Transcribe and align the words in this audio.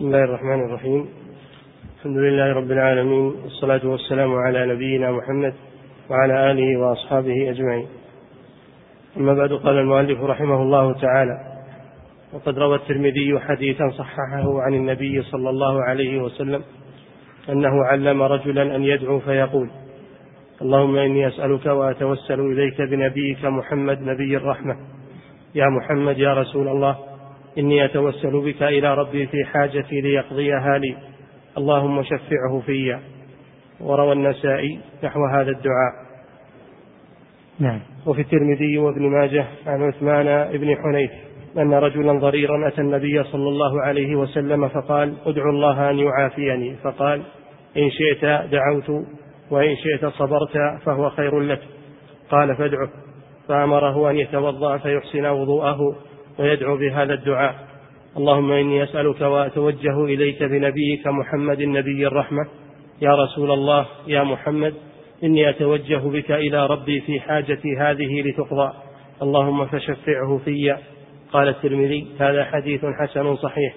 بسم 0.00 0.08
الله 0.08 0.24
الرحمن 0.24 0.60
الرحيم. 0.64 1.08
الحمد 1.98 2.16
لله 2.16 2.52
رب 2.52 2.70
العالمين 2.70 3.34
والصلاة 3.44 3.80
والسلام 3.86 4.34
على 4.34 4.66
نبينا 4.74 5.12
محمد 5.12 5.54
وعلى 6.10 6.50
آله 6.50 6.80
وأصحابه 6.80 7.50
أجمعين. 7.50 7.86
أما 9.16 9.34
بعد 9.34 9.52
قال 9.52 9.78
المؤلف 9.78 10.20
رحمه 10.20 10.62
الله 10.62 10.92
تعالى 10.92 11.40
وقد 12.32 12.58
روى 12.58 12.76
الترمذي 12.76 13.40
حديثا 13.40 13.90
صححه 13.90 14.62
عن 14.62 14.74
النبي 14.74 15.22
صلى 15.22 15.50
الله 15.50 15.82
عليه 15.82 16.22
وسلم 16.22 16.62
أنه 17.48 17.84
علم 17.84 18.22
رجلا 18.22 18.76
أن 18.76 18.82
يدعو 18.82 19.18
فيقول 19.18 19.70
اللهم 20.62 20.96
إني 20.96 21.28
أسألك 21.28 21.66
وأتوسل 21.66 22.40
إليك 22.40 22.80
بنبيك 22.80 23.44
محمد 23.44 24.02
نبي 24.02 24.36
الرحمة. 24.36 24.76
يا 25.54 25.66
محمد 25.66 26.18
يا 26.18 26.34
رسول 26.34 26.68
الله 26.68 27.09
إني 27.58 27.84
أتوسل 27.84 28.40
بك 28.40 28.62
إلى 28.62 28.94
ربي 28.94 29.26
في 29.26 29.44
حاجتي 29.44 30.00
ليقضيها 30.00 30.78
لي. 30.78 30.96
اللهم 31.58 32.02
شفعه 32.02 32.62
في 32.66 32.98
وروى 33.80 34.12
النسائي 34.12 34.80
نحو 35.04 35.24
هذا 35.24 35.50
الدعاء. 35.50 35.92
نعم. 37.58 37.80
وفي 38.06 38.20
الترمذي 38.20 38.78
وابن 38.78 39.02
ماجه 39.02 39.44
عن 39.66 39.82
عثمان 39.82 40.58
بن 40.58 40.76
حنيف 40.76 41.10
أن 41.58 41.74
رجلا 41.74 42.12
ضريرا 42.12 42.68
أتى 42.68 42.80
النبي 42.80 43.22
صلى 43.22 43.48
الله 43.48 43.82
عليه 43.82 44.16
وسلم 44.16 44.68
فقال 44.68 45.14
ادعو 45.26 45.50
الله 45.50 45.90
أن 45.90 45.98
يعافيني. 45.98 46.76
فقال 46.82 47.22
إن 47.76 47.90
شئت 47.90 48.24
دعوت 48.52 49.06
وإن 49.50 49.76
شئت 49.76 50.06
صبرت 50.06 50.80
فهو 50.84 51.10
خير 51.10 51.40
لك. 51.40 51.60
قال 52.30 52.56
فادعه. 52.56 52.88
فأمره 53.48 54.10
أن 54.10 54.16
يتوضأ 54.16 54.78
فيحسن 54.78 55.26
وضوءه. 55.26 55.96
ويدعو 56.38 56.76
بهذا 56.76 57.14
الدعاء. 57.14 57.54
اللهم 58.16 58.52
إني 58.52 58.84
أسألك 58.84 59.20
وأتوجه 59.20 60.04
إليك 60.04 60.42
بنبيك 60.42 61.06
محمد 61.06 61.62
نبي 61.62 62.06
الرحمة. 62.06 62.46
يا 63.02 63.14
رسول 63.14 63.50
الله 63.50 63.86
يا 64.06 64.22
محمد 64.22 64.74
إني 65.24 65.50
أتوجه 65.50 65.96
بك 65.96 66.30
إلى 66.30 66.66
ربي 66.66 67.00
في 67.00 67.20
حاجتي 67.20 67.76
هذه 67.78 68.22
لتقضى. 68.22 68.72
اللهم 69.22 69.66
فشفعه 69.66 70.40
في. 70.44 70.76
قال 71.32 71.48
الترمذي 71.48 72.06
هذا 72.20 72.44
حديث 72.44 72.84
حسن 73.00 73.36
صحيح. 73.36 73.74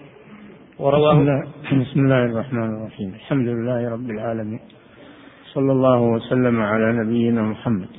ورواه 0.80 1.14
بسم 1.14 1.22
الله, 1.22 1.84
بسم 1.84 2.00
الله 2.00 2.26
الرحمن 2.26 2.78
الرحيم. 2.78 3.14
الحمد 3.14 3.48
لله 3.48 3.90
رب 3.90 4.10
العالمين. 4.10 4.60
صلى 5.54 5.72
الله 5.72 6.02
وسلم 6.02 6.62
على 6.62 6.94
نبينا 6.94 7.42
محمد. 7.42 7.90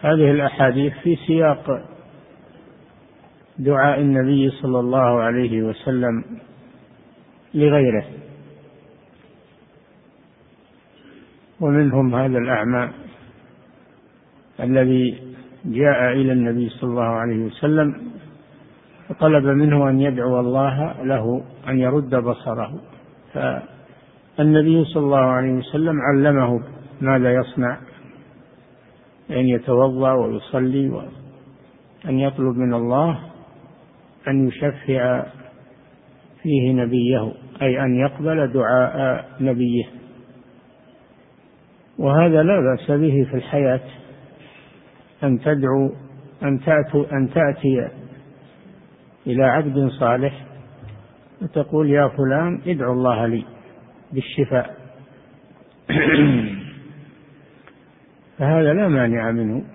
هذه 0.00 0.30
الأحاديث 0.30 0.92
في 1.02 1.16
سياق 1.26 1.93
دعاء 3.58 4.00
النبي 4.00 4.50
صلى 4.50 4.80
الله 4.80 5.22
عليه 5.22 5.62
وسلم 5.62 6.24
لغيره. 7.54 8.04
ومنهم 11.60 12.14
هذا 12.14 12.38
الأعمى 12.38 12.90
الذي 14.60 15.22
جاء 15.64 16.12
إلى 16.12 16.32
النبي 16.32 16.68
صلى 16.68 16.90
الله 16.90 17.02
عليه 17.02 17.44
وسلم 17.44 17.94
فطلب 19.08 19.44
منه 19.44 19.88
أن 19.90 20.00
يدعو 20.00 20.40
الله 20.40 21.02
له 21.02 21.42
أن 21.68 21.78
يرد 21.78 22.14
بصره. 22.14 22.80
فالنبي 24.36 24.84
صلى 24.84 25.02
الله 25.04 25.18
عليه 25.18 25.52
وسلم 25.52 26.00
علمه 26.00 26.62
ماذا 27.00 27.32
يصنع 27.34 27.78
أن 29.30 29.44
يتوضأ 29.48 30.12
ويصلي 30.12 30.88
وأن 30.88 32.18
يطلب 32.18 32.56
من 32.56 32.74
الله 32.74 33.18
أن 34.28 34.48
يشفع 34.48 35.26
فيه 36.42 36.72
نبيه 36.72 37.32
أي 37.62 37.84
أن 37.84 37.96
يقبل 37.96 38.52
دعاء 38.52 39.24
نبيه. 39.40 39.84
وهذا 41.98 42.42
لا 42.42 42.60
بأس 42.60 42.90
به 42.90 43.26
في 43.30 43.36
الحياة 43.36 43.80
أن 45.22 45.40
تدعو 45.40 45.92
أن 46.42 46.60
تأتي 46.60 47.06
أن 47.12 47.30
تأتي 47.30 47.88
إلى 49.26 49.44
عبد 49.44 49.88
صالح 49.88 50.44
وتقول 51.42 51.90
يا 51.90 52.08
فلان 52.08 52.60
ادعو 52.66 52.92
الله 52.92 53.26
لي 53.26 53.44
بالشفاء. 54.12 54.76
فهذا 58.38 58.72
لا 58.72 58.88
مانع 58.88 59.30
منه. 59.30 59.73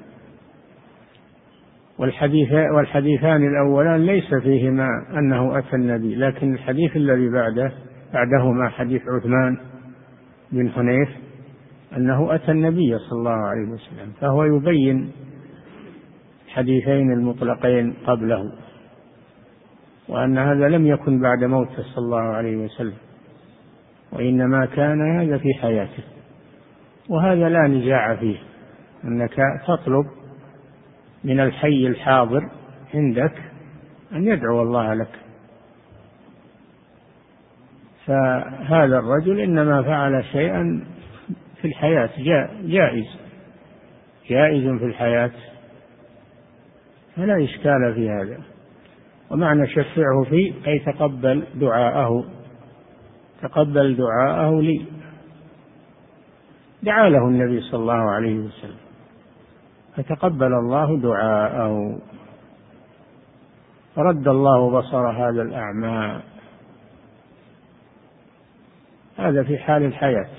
والحديث 1.99 2.51
والحديثان 2.51 3.47
الأولان 3.47 4.05
ليس 4.05 4.35
فيهما 4.43 4.87
أنه 5.17 5.57
أتى 5.57 5.75
النبي 5.75 6.15
لكن 6.15 6.53
الحديث 6.53 6.95
الذي 6.95 7.29
بعده 7.29 7.71
بعدهما 8.13 8.69
حديث 8.69 9.01
عثمان 9.07 9.57
بن 10.51 10.69
حنيف 10.69 11.09
أنه 11.97 12.35
أتى 12.35 12.51
النبي 12.51 12.97
صلى 12.97 13.19
الله 13.19 13.47
عليه 13.47 13.67
وسلم 13.69 14.11
فهو 14.21 14.43
يبين 14.43 15.11
الحديثين 16.47 17.11
المطلقين 17.11 17.93
قبله 18.07 18.51
وأن 20.07 20.37
هذا 20.37 20.67
لم 20.69 20.87
يكن 20.87 21.21
بعد 21.21 21.43
موته 21.43 21.83
صلى 21.95 22.05
الله 22.05 22.21
عليه 22.21 22.57
وسلم 22.57 22.97
وإنما 24.11 24.65
كان 24.65 25.19
هذا 25.19 25.37
في 25.37 25.53
حياته 25.61 26.03
وهذا 27.09 27.49
لا 27.49 27.67
نزاع 27.67 28.15
فيه 28.15 28.37
أنك 29.03 29.35
تطلب 29.67 30.05
من 31.23 31.39
الحي 31.39 31.87
الحاضر 31.87 32.49
عندك 32.93 33.33
أن 34.13 34.27
يدعو 34.27 34.61
الله 34.61 34.93
لك. 34.93 35.19
فهذا 38.05 38.99
الرجل 38.99 39.39
إنما 39.39 39.81
فعل 39.81 40.25
شيئا 40.31 40.83
في 41.61 41.67
الحياة 41.67 42.09
جائز. 42.65 43.05
جائز 44.29 44.77
في 44.79 44.85
الحياة. 44.85 45.31
فلا 47.15 47.43
إشكال 47.43 47.93
في 47.95 48.09
هذا. 48.09 48.39
ومعنى 49.31 49.67
شفعه 49.67 50.23
فيه 50.29 50.53
أي 50.67 50.79
تقبل 50.79 51.43
دعاءه. 51.55 52.25
تقبل 53.41 53.95
دعاءه 53.95 54.61
لي. 54.61 54.85
دعا 56.83 57.09
له 57.09 57.27
النبي 57.27 57.61
صلى 57.61 57.79
الله 57.79 58.11
عليه 58.11 58.39
وسلم. 58.39 58.88
فتقبل 59.95 60.53
الله 60.53 60.97
دعاءه. 60.97 61.99
رد 63.97 64.27
الله 64.27 64.79
بصر 64.79 65.09
هذا 65.09 65.41
الأعمى. 65.41 66.21
هذا 69.17 69.43
في 69.43 69.57
حال 69.57 69.83
الحياة. 69.83 70.29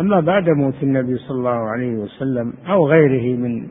أما 0.00 0.20
بعد 0.20 0.48
موت 0.48 0.82
النبي 0.82 1.16
صلى 1.16 1.38
الله 1.38 1.70
عليه 1.70 1.94
وسلم 1.94 2.52
أو 2.68 2.88
غيره 2.88 3.36
من 3.36 3.68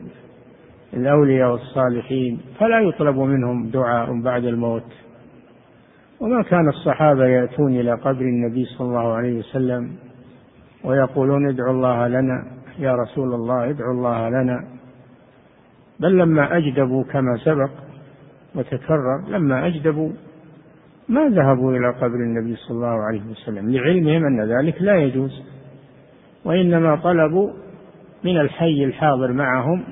الأولياء 0.94 1.50
والصالحين 1.52 2.40
فلا 2.58 2.80
يطلب 2.80 3.18
منهم 3.18 3.68
دعاء 3.68 4.20
بعد 4.20 4.44
الموت. 4.44 4.92
وما 6.20 6.42
كان 6.42 6.68
الصحابة 6.68 7.26
يأتون 7.26 7.80
إلى 7.80 7.92
قبر 7.92 8.20
النبي 8.20 8.64
صلى 8.64 8.86
الله 8.86 9.12
عليه 9.12 9.38
وسلم 9.38 9.92
ويقولون 10.84 11.48
ادعوا 11.48 11.72
الله 11.72 12.08
لنا. 12.08 12.61
يا 12.78 12.94
رسول 12.94 13.34
الله 13.34 13.70
ادعوا 13.70 13.92
الله 13.92 14.28
لنا. 14.28 14.64
بل 16.00 16.18
لما 16.18 16.56
أجدبوا 16.56 17.04
كما 17.04 17.36
سبق 17.44 17.70
وتكرر 18.54 19.28
لما 19.28 19.66
أجدبوا 19.66 20.10
ما 21.08 21.28
ذهبوا 21.28 21.72
إلى 21.72 21.90
قبر 21.90 22.14
النبي 22.14 22.56
صلى 22.56 22.76
الله 22.76 23.02
عليه 23.04 23.22
وسلم 23.30 23.70
لعلمهم 23.70 24.24
أن 24.26 24.40
ذلك 24.40 24.82
لا 24.82 24.96
يجوز 24.96 25.42
وإنما 26.44 26.96
طلبوا 26.96 27.52
من 28.24 28.40
الحي 28.40 28.84
الحاضر 28.84 29.32
معهم 29.32 29.84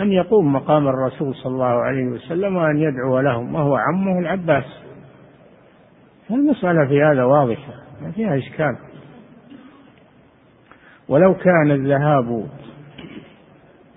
أن 0.00 0.12
يقوم 0.12 0.52
مقام 0.52 0.88
الرسول 0.88 1.34
صلى 1.34 1.52
الله 1.52 1.82
عليه 1.82 2.06
وسلم 2.06 2.56
وأن 2.56 2.76
يدعو 2.76 3.20
لهم 3.20 3.54
وهو 3.54 3.76
عمه 3.76 4.18
العباس. 4.18 4.64
المسألة 6.30 6.86
في 6.88 7.02
هذا 7.02 7.24
واضحة 7.24 7.72
ما 8.02 8.10
فيها 8.10 8.36
إشكال. 8.36 8.76
ولو 11.08 11.34
كان 11.34 11.70
الذهاب 11.70 12.46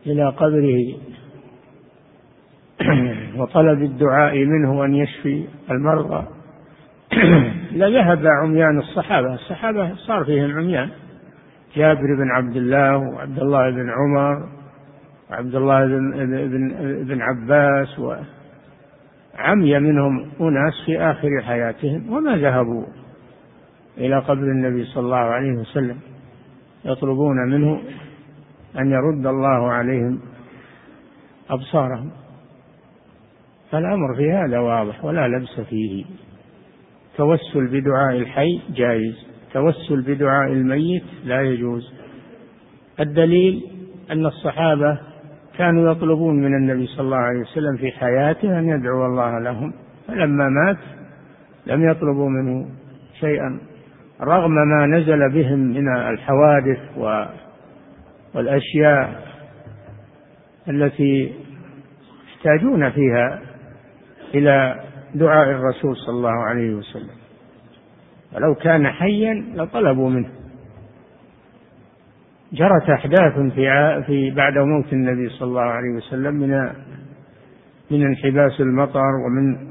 إلى 0.06 0.30
قبره 0.30 0.96
وطلب 3.38 3.82
الدعاء 3.82 4.46
منه 4.46 4.86
أن 4.86 4.96
يشفي 4.96 5.46
المرضى 5.72 6.26
لذهب 7.72 8.28
عميان 8.28 8.80
الصحابة. 8.80 9.34
الصحابة 9.34 9.96
صار 9.96 10.26
فيهم 10.26 10.52
عميان. 10.52 10.90
جابر 11.76 12.16
بن 12.16 12.32
عبد 12.32 12.56
الله 12.56 12.98
وعبد 12.98 13.40
الله 13.40 13.70
بن 13.70 13.90
عمر 13.90 14.50
وعبد 15.32 15.56
الله 15.56 15.86
بن, 15.86 16.12
بن, 16.28 17.04
بن 17.04 17.22
عباس 17.22 18.00
وعمي 18.00 19.80
منهم 19.80 20.32
أناس 20.42 20.74
في 20.86 21.00
آخر 21.02 21.42
حياتهم 21.42 22.14
وما 22.14 22.38
ذهبوا 22.38 22.86
إلى 23.98 24.20
قبر 24.20 24.44
النبي 24.44 24.86
صلى 24.86 25.04
الله 25.04 25.18
عليه 25.18 25.52
وسلم. 25.52 25.98
يطلبون 26.86 27.38
منه 27.50 27.82
أن 28.80 28.92
يرد 28.92 29.26
الله 29.26 29.72
عليهم 29.72 30.20
أبصارهم. 31.50 32.12
فالأمر 33.72 34.16
في 34.16 34.32
هذا 34.32 34.60
واضح 34.60 35.06
ولا 35.06 35.28
لبس 35.28 35.60
فيه. 35.60 36.06
توسل 37.18 37.68
بدعاء 37.68 38.18
الحي 38.18 38.62
جائز 38.76 39.28
توسل 39.54 40.02
بدعاء 40.02 40.52
الميت 40.52 41.04
لا 41.26 41.42
يجوز. 41.42 41.94
الدليل 43.00 43.64
أن 44.12 44.26
الصحابة 44.26 45.00
كانوا 45.58 45.92
يطلبون 45.92 46.36
من 46.36 46.56
النبي 46.56 46.88
صلى 46.88 47.06
الله 47.06 47.18
عليه 47.18 47.40
وسلم 47.40 47.78
في 47.78 47.92
حياته 47.92 48.60
أن 48.60 48.70
يدعو 48.70 49.06
الله 49.06 49.40
لهم 49.40 49.74
فلما 50.08 50.50
مات 50.50 50.78
لم 51.66 51.90
يطلبوا 51.90 52.30
منه 52.30 52.70
شيئا. 53.20 53.60
رغم 54.22 54.52
ما 54.52 54.86
نزل 54.86 55.30
بهم 55.34 55.60
من 55.60 55.98
الحوادث 55.98 56.80
والأشياء 58.36 59.30
التي 60.70 61.34
يحتاجون 62.28 62.90
فيها 62.90 63.42
إلى 64.36 64.80
دعاء 65.16 65.50
الرسول 65.50 65.96
صلى 65.96 66.16
الله 66.16 66.44
عليه 66.44 66.76
وسلم. 66.76 67.20
ولو 68.36 68.56
كان 68.56 68.88
حيا 68.88 69.34
لطلبوا 69.56 70.10
منه. 70.10 70.30
جرت 72.54 72.90
أحداث 72.90 73.54
في 73.56 74.04
في 74.08 74.32
بعد 74.32 74.58
موت 74.58 74.94
النبي 74.94 75.30
صلى 75.30 75.48
الله 75.48 75.62
عليه 75.62 75.90
وسلم 75.90 76.34
من 76.34 76.70
من 77.92 78.06
انحباس 78.06 78.62
المطر 78.62 79.16
ومن 79.26 79.70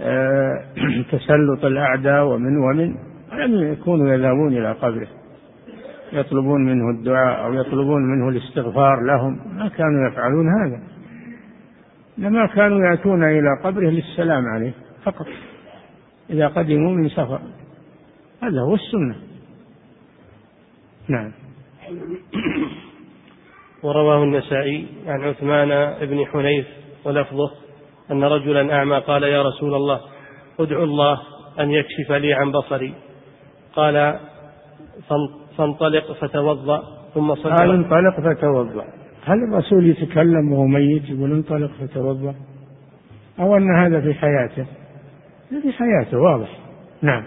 آه، 0.00 0.64
تسلط 1.12 1.64
الأعداء 1.64 2.26
ومن 2.26 2.56
ومن 2.56 2.94
لم 3.38 3.72
يكونوا 3.72 4.14
يذهبون 4.14 4.52
إلى 4.52 4.72
قبره. 4.72 5.08
يطلبون 6.12 6.64
منه 6.64 6.90
الدعاء 6.90 7.44
أو 7.44 7.54
يطلبون 7.54 8.02
منه 8.02 8.28
الاستغفار 8.28 9.06
لهم. 9.06 9.56
ما 9.56 9.68
كانوا 9.68 10.08
يفعلون 10.08 10.46
هذا. 10.48 10.82
إنما 12.18 12.46
كانوا 12.46 12.90
يأتون 12.90 13.24
إلى 13.24 13.48
قبره 13.64 13.90
للسلام 13.90 14.44
عليه 14.54 14.72
فقط. 15.04 15.26
إذا 16.30 16.48
قدموا 16.48 16.92
من 16.92 17.08
سفر. 17.08 17.40
هذا 18.42 18.60
هو 18.60 18.74
السنة. 18.74 19.16
نعم. 21.08 21.32
ورواه 23.82 24.24
النسائي 24.24 24.86
عن 25.06 25.20
عثمان 25.20 25.94
بن 26.06 26.26
حنيف 26.26 26.66
ولفظه 27.04 27.50
أن 28.10 28.24
رجلا 28.24 28.74
أعمى 28.74 28.98
قال 28.98 29.22
يا 29.22 29.42
رسول 29.42 29.74
الله 29.74 30.00
ادعو 30.60 30.84
الله 30.84 31.20
أن 31.60 31.70
يكشف 31.70 32.12
لي 32.12 32.34
عن 32.34 32.52
بصري. 32.52 32.94
قال 33.76 34.18
فانطلق 35.56 36.12
فتوضأ 36.12 36.82
ثم 37.14 37.34
صلى. 37.34 37.54
قال 37.54 37.70
انطلق 37.70 38.20
فتوضأ. 38.20 38.84
هل 39.24 39.38
الرسول 39.44 39.86
يتكلم 39.86 40.52
وهو 40.52 40.66
ميت 40.66 41.10
يقول 41.10 41.32
انطلق 41.32 41.70
فتوضأ 41.80 42.34
أو 43.40 43.56
أن 43.56 43.76
هذا 43.76 44.00
في 44.00 44.14
حياته؟ 44.14 44.66
في 45.62 45.72
حياته 45.72 46.18
واضح. 46.18 46.48
نعم. 47.02 47.24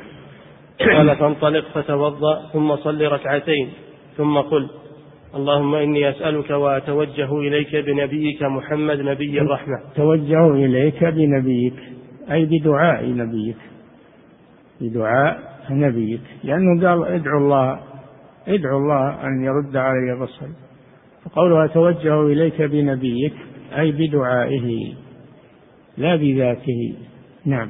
قال 0.79 1.15
فانطلق 1.15 1.65
فتوضأ 1.73 2.49
ثم 2.53 2.75
صل 2.75 3.01
ركعتين 3.01 3.69
ثم 4.17 4.37
قل 4.37 4.69
اللهم 5.35 5.75
إني 5.75 6.09
أسألك 6.09 6.49
وأتوجه 6.49 7.37
إليك 7.37 7.75
بنبيك 7.75 8.43
محمد 8.43 8.99
نبي 8.99 9.41
الرحمة. 9.41 9.79
توجه 9.95 10.53
إليك 10.53 11.03
بنبيك 11.03 11.73
أي 12.31 12.45
بدعاء 12.45 13.05
نبيك. 13.09 13.57
بدعاء 14.81 15.56
نبيك 15.71 16.21
لأنه 16.43 16.87
قال 16.87 17.05
ادعو 17.05 17.37
الله 17.37 17.79
ادعو 18.47 18.77
الله 18.77 19.27
أن 19.27 19.43
يرد 19.43 19.77
علي 19.77 20.19
بصري. 20.21 20.53
فقوله 21.25 21.65
أتوجه 21.65 22.21
إليك 22.21 22.61
بنبيك 22.61 23.33
أي 23.77 23.91
بدعائه 23.91 24.93
لا 25.97 26.15
بذاته. 26.15 26.95
نعم. 27.45 27.69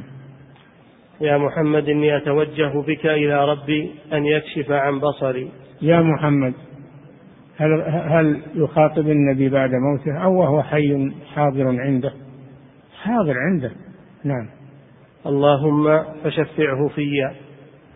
يا 1.21 1.37
محمد 1.37 1.89
إني 1.89 2.17
أتوجه 2.17 2.81
بك 2.87 3.05
إلى 3.05 3.45
ربي 3.45 3.91
أن 4.13 4.25
يكشف 4.25 4.71
عن 4.71 4.99
بصري. 4.99 5.51
يا 5.81 6.01
محمد 6.01 6.53
هل 7.57 7.81
هل 7.87 8.41
يخاطب 8.55 9.09
النبي 9.09 9.49
بعد 9.49 9.69
موته 9.69 10.23
أو 10.23 10.39
وهو 10.39 10.63
حي 10.63 11.11
حاضر 11.35 11.67
عنده؟ 11.67 12.13
حاضر 13.01 13.33
عنده. 13.37 13.71
نعم. 14.23 14.47
اللهم 15.25 16.03
فشفعه 16.23 16.87
في 16.87 17.31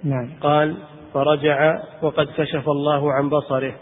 نعم. 0.03 0.29
قال 0.41 0.77
فرجع 1.13 1.79
وقد 2.01 2.27
كشف 2.37 2.69
الله 2.69 3.13
عن 3.13 3.29
بصره. 3.29 3.73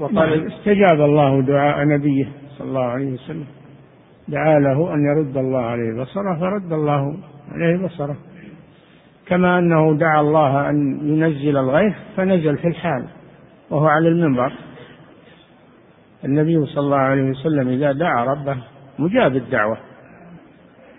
وقال 0.00 0.38
نعم. 0.38 0.46
استجاب 0.46 1.00
الله 1.00 1.42
دعاء 1.42 1.84
نبيه 1.84 2.28
صلى 2.58 2.68
الله 2.68 2.84
عليه 2.84 3.12
وسلم. 3.12 3.46
دعا 4.28 4.58
له 4.58 4.94
أن 4.94 5.04
يرد 5.04 5.36
الله 5.36 5.60
عليه 5.60 6.02
بصره 6.02 6.38
فرد 6.40 6.72
الله 6.72 7.16
عليه 7.52 7.86
بصره. 7.86 8.16
كما 9.26 9.58
أنه 9.58 9.98
دعا 9.98 10.20
الله 10.20 10.70
أن 10.70 10.98
ينزل 11.02 11.56
الغيث 11.56 11.94
فنزل 12.16 12.56
في 12.56 12.68
الحال 12.68 13.04
وهو 13.70 13.86
على 13.86 14.08
المنبر. 14.08 14.52
النبي 16.24 16.66
صلى 16.66 16.80
الله 16.80 16.96
عليه 16.96 17.30
وسلم 17.30 17.68
إذا 17.68 17.92
دعا 17.92 18.24
ربه 18.24 18.56
مجاب 18.98 19.36
الدعوة. 19.36 19.78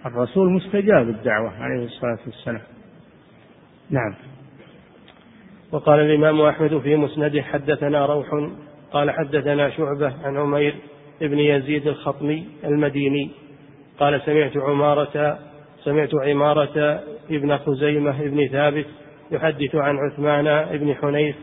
الرسول 0.05 0.53
مستجاب 0.53 1.09
الدعوة 1.09 1.51
عليه 1.59 1.85
الصلاة 1.85 2.19
والسلام. 2.25 2.61
نعم. 3.89 4.13
وقال 5.71 5.99
الإمام 5.99 6.41
أحمد 6.41 6.77
في 6.77 6.95
مسنده 6.95 7.41
حدثنا 7.41 8.05
روح 8.05 8.27
قال 8.91 9.11
حدثنا 9.11 9.69
شعبة 9.69 10.13
عن 10.23 10.37
عمير 10.37 10.75
بن 11.21 11.39
يزيد 11.39 11.87
الخطمي 11.87 12.47
المديني 12.63 13.31
قال 13.99 14.21
سمعت 14.25 14.57
عمارة 14.57 15.39
سمعت 15.83 16.15
عمارة 16.15 16.99
ابن 17.31 17.57
خزيمة 17.57 18.21
ابن 18.21 18.47
ثابت 18.47 18.85
يحدث 19.31 19.75
عن 19.75 19.97
عثمان 19.97 20.77
بن 20.77 20.95
حنيف 20.95 21.35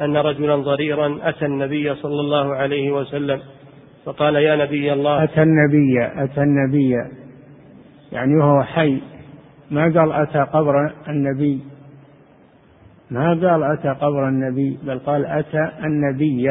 أن 0.00 0.16
رجلا 0.16 0.56
ضريرا 0.56 1.18
أتى 1.22 1.46
النبي 1.46 1.94
صلى 1.94 2.20
الله 2.20 2.54
عليه 2.54 2.90
وسلم 2.90 3.40
فقال 4.04 4.34
يا 4.36 4.56
نبي 4.56 4.92
الله. 4.92 5.24
أتى 5.24 5.42
النبي 5.42 6.24
أتى 6.24 6.40
النبي 6.40 6.90
يعني 8.12 8.36
وهو 8.36 8.62
حي 8.62 9.00
ما 9.70 9.82
قال 9.82 10.12
أتى 10.12 10.38
قبر 10.52 10.92
النبي. 11.08 11.60
ما 13.10 13.28
قال 13.28 13.62
أتى 13.62 13.88
قبر 13.88 14.28
النبي 14.28 14.78
بل 14.82 14.98
قال 14.98 15.26
أتى 15.26 15.70
النبي 15.84 16.42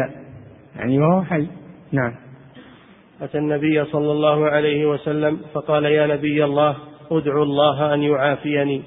يعني 0.76 1.00
وهو 1.00 1.24
حي. 1.24 1.48
نعم. 1.92 2.16
أتى 3.22 3.38
النبي 3.38 3.86
صلى 3.86 4.12
الله 4.12 4.46
عليه 4.50 4.86
وسلم 4.86 5.40
فقال 5.54 5.86
يا 5.86 6.08
نبي 6.08 6.44
الله 6.44 6.76
ادعو 7.12 7.44
الله 7.44 7.94
أن 7.94 8.04
يعافيني. 8.04 8.82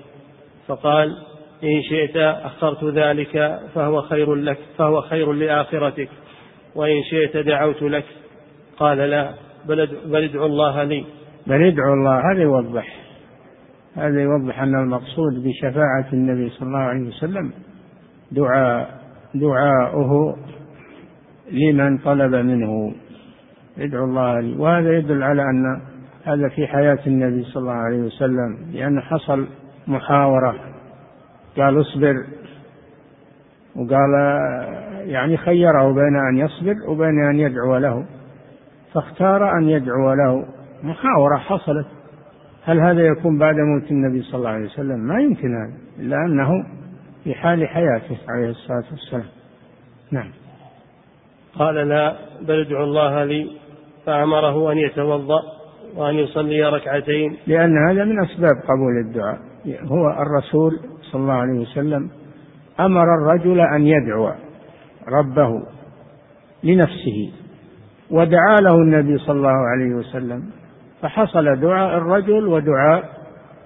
فقال 0.66 1.16
إن 1.64 1.82
شئت 1.82 2.16
أخرت 2.16 2.84
ذلك 2.84 3.60
فهو 3.74 4.00
خير 4.02 4.34
لك 4.34 4.58
فهو 4.78 5.00
خير 5.00 5.32
لآخرتك. 5.32 6.08
وإن 6.74 7.02
شئت 7.10 7.36
دعوت 7.36 7.82
لك 7.82 8.04
قال 8.76 8.98
لا 8.98 9.30
بل 10.06 10.24
ادعو 10.24 10.46
الله 10.46 10.84
لي. 10.84 11.04
بل 11.46 11.62
ادعو 11.62 11.94
الله 11.94 12.32
هذا 12.32 12.42
يوضح 12.42 13.11
هذا 13.96 14.22
يوضح 14.22 14.60
أن 14.60 14.74
المقصود 14.74 15.44
بشفاعة 15.44 16.06
النبي 16.12 16.50
صلى 16.50 16.66
الله 16.68 16.78
عليه 16.78 17.08
وسلم 17.08 17.52
دعاء 18.32 19.02
دعاؤه 19.34 20.36
لمن 21.52 21.98
طلب 21.98 22.34
منه. 22.34 22.94
ادعو 23.78 24.04
الله 24.04 24.40
لي. 24.40 24.56
وهذا 24.56 24.98
يدل 24.98 25.22
على 25.22 25.42
أن 25.42 25.80
هذا 26.24 26.48
في 26.48 26.66
حياة 26.66 26.98
النبي 27.06 27.42
صلى 27.42 27.60
الله 27.60 27.72
عليه 27.72 27.98
وسلم 27.98 28.58
لأن 28.72 29.00
حصل 29.00 29.46
محاورة. 29.86 30.54
قال 31.56 31.80
اصبر. 31.80 32.14
وقال 33.76 34.12
يعني 35.08 35.36
خيره 35.36 35.92
بين 35.92 36.16
أن 36.16 36.36
يصبر 36.36 36.74
وبين 36.88 37.24
أن 37.30 37.38
يدعو 37.38 37.76
له. 37.76 38.04
فاختار 38.94 39.58
أن 39.58 39.68
يدعو 39.68 40.14
له. 40.14 40.46
محاورة 40.82 41.36
حصلت. 41.36 41.86
هل 42.64 42.80
هذا 42.80 43.00
يكون 43.00 43.38
بعد 43.38 43.54
موت 43.54 43.90
النبي 43.90 44.22
صلى 44.22 44.38
الله 44.38 44.50
عليه 44.50 44.64
وسلم؟ 44.64 45.00
ما 45.00 45.20
يمكن 45.20 45.54
هذا 45.54 45.72
إلا 45.98 46.16
أنه 46.16 46.50
في 47.24 47.34
حال 47.34 47.68
حياته 47.68 48.18
عليه 48.28 48.50
الصلاة 48.50 48.84
والسلام. 48.90 49.26
نعم. 50.10 50.30
قال 51.54 51.74
لا 51.74 52.16
بل 52.42 52.60
ادعو 52.60 52.84
الله 52.84 53.24
لي 53.24 53.50
فأمره 54.06 54.72
أن 54.72 54.78
يتوضأ 54.78 55.40
وأن 55.96 56.14
يصلي 56.14 56.62
ركعتين. 56.62 57.36
لأن 57.46 57.88
هذا 57.88 58.04
من 58.04 58.24
أسباب 58.24 58.56
قبول 58.68 59.06
الدعاء. 59.06 59.38
هو 59.66 60.10
الرسول 60.10 60.78
صلى 61.02 61.20
الله 61.20 61.32
عليه 61.32 61.60
وسلم 61.60 62.10
أمر 62.80 63.04
الرجل 63.14 63.60
أن 63.60 63.86
يدعو 63.86 64.32
ربه 65.08 65.62
لنفسه 66.64 67.32
ودعا 68.10 68.56
له 68.60 68.74
النبي 68.74 69.18
صلى 69.18 69.36
الله 69.36 69.68
عليه 69.68 69.94
وسلم 69.94 70.50
فحصل 71.02 71.60
دعاء 71.60 71.98
الرجل 71.98 72.46
ودعاء 72.46 73.22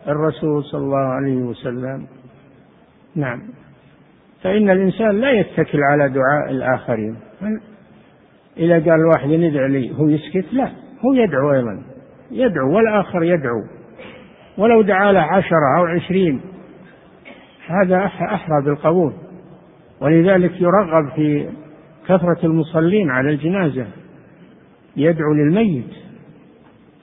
الرسول 0.08 0.64
صلى 0.64 0.80
الله 0.80 0.98
عليه 0.98 1.36
وسلم. 1.36 2.06
نعم. 3.16 3.42
فإن 4.42 4.70
الإنسان 4.70 5.20
لا 5.20 5.30
يتكل 5.30 5.78
على 5.82 6.08
دعاء 6.08 6.50
الآخرين. 6.50 7.16
إذا 8.56 8.74
قال 8.74 9.00
الواحد 9.00 9.28
ندعي 9.28 9.68
لي 9.68 9.98
هو 9.98 10.08
يسكت؟ 10.08 10.52
لا 10.52 10.70
هو 11.04 11.14
يدعو 11.14 11.52
أيضا. 11.52 11.82
يدعو 12.30 12.76
والآخر 12.76 13.22
يدعو. 13.22 13.62
ولو 14.58 14.82
دعا 14.82 15.12
له 15.12 15.20
عشرة 15.20 15.78
أو 15.78 15.84
عشرين 15.84 16.40
هذا 17.66 18.04
أحرى 18.06 18.64
بالقبول. 18.64 19.12
ولذلك 20.00 20.60
يرغب 20.60 21.08
في 21.16 21.48
كثرة 22.08 22.38
المصلين 22.44 23.10
على 23.10 23.30
الجنازة. 23.30 23.86
يدعو 24.96 25.32
للميت. 25.34 26.05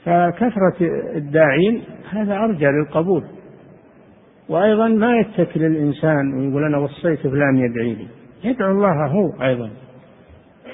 فكثرة 0.05 0.75
الداعين 1.15 1.83
هذا 2.09 2.35
أرجى 2.35 2.65
للقبول. 2.65 3.23
وأيضا 4.49 4.87
ما 4.87 5.17
يتكل 5.17 5.63
الإنسان 5.63 6.33
ويقول 6.33 6.63
أنا 6.63 6.77
وصيت 6.77 7.19
فلان 7.19 7.57
يدعي 7.57 7.93
لي. 7.93 8.07
يدعو 8.43 8.71
الله 8.71 9.07
هو 9.07 9.43
أيضا. 9.43 9.69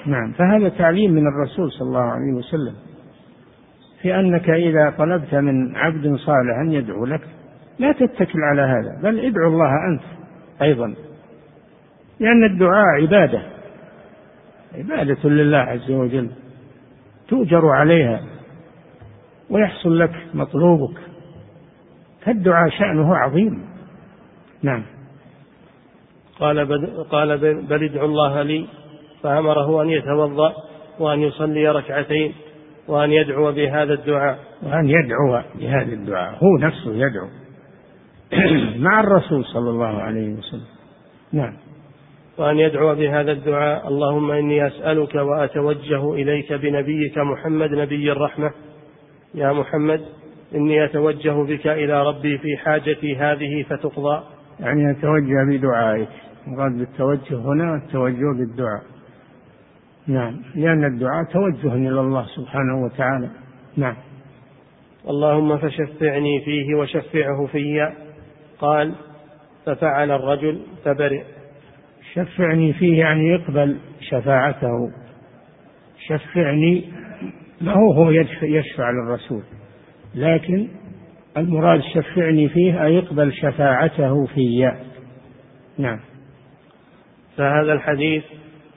نعم 0.06 0.32
فهذا 0.32 0.68
تعليم 0.68 1.12
من 1.12 1.26
الرسول 1.26 1.72
صلى 1.72 1.88
الله 1.88 2.00
عليه 2.00 2.32
وسلم. 2.32 2.74
في 4.02 4.14
أنك 4.14 4.50
إذا 4.50 4.94
طلبت 4.98 5.34
من 5.34 5.76
عبد 5.76 6.16
صالح 6.16 6.58
أن 6.62 6.72
يدعو 6.72 7.06
لك 7.06 7.20
لا 7.78 7.92
تتكل 7.92 8.38
على 8.42 8.62
هذا 8.62 9.00
بل 9.02 9.20
ادعو 9.20 9.48
الله 9.48 9.70
أنت 9.92 10.02
أيضا. 10.62 10.94
لأن 12.20 12.44
الدعاء 12.44 12.86
عبادة. 13.02 13.42
عبادة 14.74 15.28
لله 15.28 15.58
عز 15.58 15.90
وجل. 15.90 16.30
تؤجر 17.28 17.68
عليها. 17.68 18.20
ويحصل 19.50 19.98
لك 19.98 20.12
مطلوبك. 20.34 20.96
فالدعاء 22.24 22.70
شأنه 22.70 23.16
عظيم. 23.16 23.64
نعم. 24.62 24.82
قال 26.40 26.66
بل, 26.66 27.04
قال 27.10 27.38
بل 27.62 27.84
ادعوا 27.84 28.08
الله 28.08 28.42
لي. 28.42 28.66
فأمره 29.22 29.82
أن 29.82 29.88
يتوضأ 29.88 30.52
وأن 30.98 31.20
يصلي 31.20 31.68
ركعتين 31.68 32.32
وأن 32.88 33.12
يدعو 33.12 33.52
بهذا 33.52 33.94
الدعاء. 33.94 34.38
وأن 34.62 34.88
يدعو 34.88 35.42
بهذا 35.54 35.92
الدعاء. 35.92 36.38
هو 36.44 36.58
نفسه 36.58 36.94
يدعو. 36.94 37.28
مع 38.86 39.00
الرسول 39.00 39.44
صلى 39.44 39.70
الله 39.70 40.02
عليه 40.02 40.34
وسلم. 40.34 40.66
نعم. 41.32 41.56
وأن 42.38 42.58
يدعو 42.58 42.94
بهذا 42.94 43.32
الدعاء. 43.32 43.88
اللهم 43.88 44.30
إني 44.30 44.66
أسألك 44.66 45.14
وأتوجه 45.14 46.14
إليك 46.14 46.52
بنبيك 46.52 47.18
محمد 47.18 47.70
نبي 47.70 48.12
الرحمة. 48.12 48.50
يا 49.34 49.52
محمد 49.52 50.00
إني 50.54 50.84
أتوجه 50.84 51.42
بك 51.42 51.66
إلى 51.66 52.02
ربي 52.02 52.38
في 52.38 52.56
حاجتي 52.56 53.16
هذه 53.16 53.62
فتقضى. 53.62 54.22
يعني 54.60 54.90
أتوجه 54.90 55.44
بدعائك. 55.48 56.08
مراد 56.46 56.78
بالتوجه 56.78 57.36
هنا 57.36 57.74
التوجه 57.74 58.38
بالدعاء. 58.38 58.82
نعم. 60.06 60.36
لأن 60.54 60.84
الدعاء 60.84 61.24
توجه 61.24 61.74
إلى 61.74 62.00
الله 62.00 62.26
سبحانه 62.26 62.84
وتعالى. 62.84 63.28
نعم. 63.76 63.96
اللهم 65.08 65.58
فشفعني 65.58 66.40
فيه 66.44 66.74
وشفعه 66.74 67.46
في. 67.46 67.92
قال 68.58 68.94
ففعل 69.66 70.10
الرجل 70.10 70.60
فبرئ. 70.84 71.22
شفعني 72.14 72.72
فيه 72.72 72.98
يعني 72.98 73.28
يقبل 73.28 73.76
شفاعته. 74.00 74.90
شفعني 76.08 76.99
ما 77.60 77.72
هو 77.72 77.92
هو 77.92 78.10
يشفع 78.42 78.90
للرسول. 78.90 79.42
لكن 80.14 80.68
المراد 81.36 81.82
شفعني 81.94 82.48
فيه 82.48 82.86
أن 82.86 82.92
يقبل 82.92 83.32
شفاعته 83.32 84.26
في 84.26 84.72
نعم. 85.78 86.00
فهذا 87.36 87.72
الحديث 87.72 88.22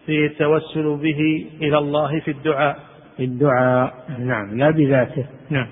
فيه 0.06 0.28
التوسل 0.28 0.98
به 0.98 1.46
إلى 1.62 1.78
الله 1.78 2.20
في 2.20 2.32
الدعاء. 2.32 2.80
في 3.18 3.24
الدعاء. 3.24 3.94
نعم. 4.20 4.58
لا 4.58 4.72
بذاته. 4.72 5.26
نعم. 5.50 5.68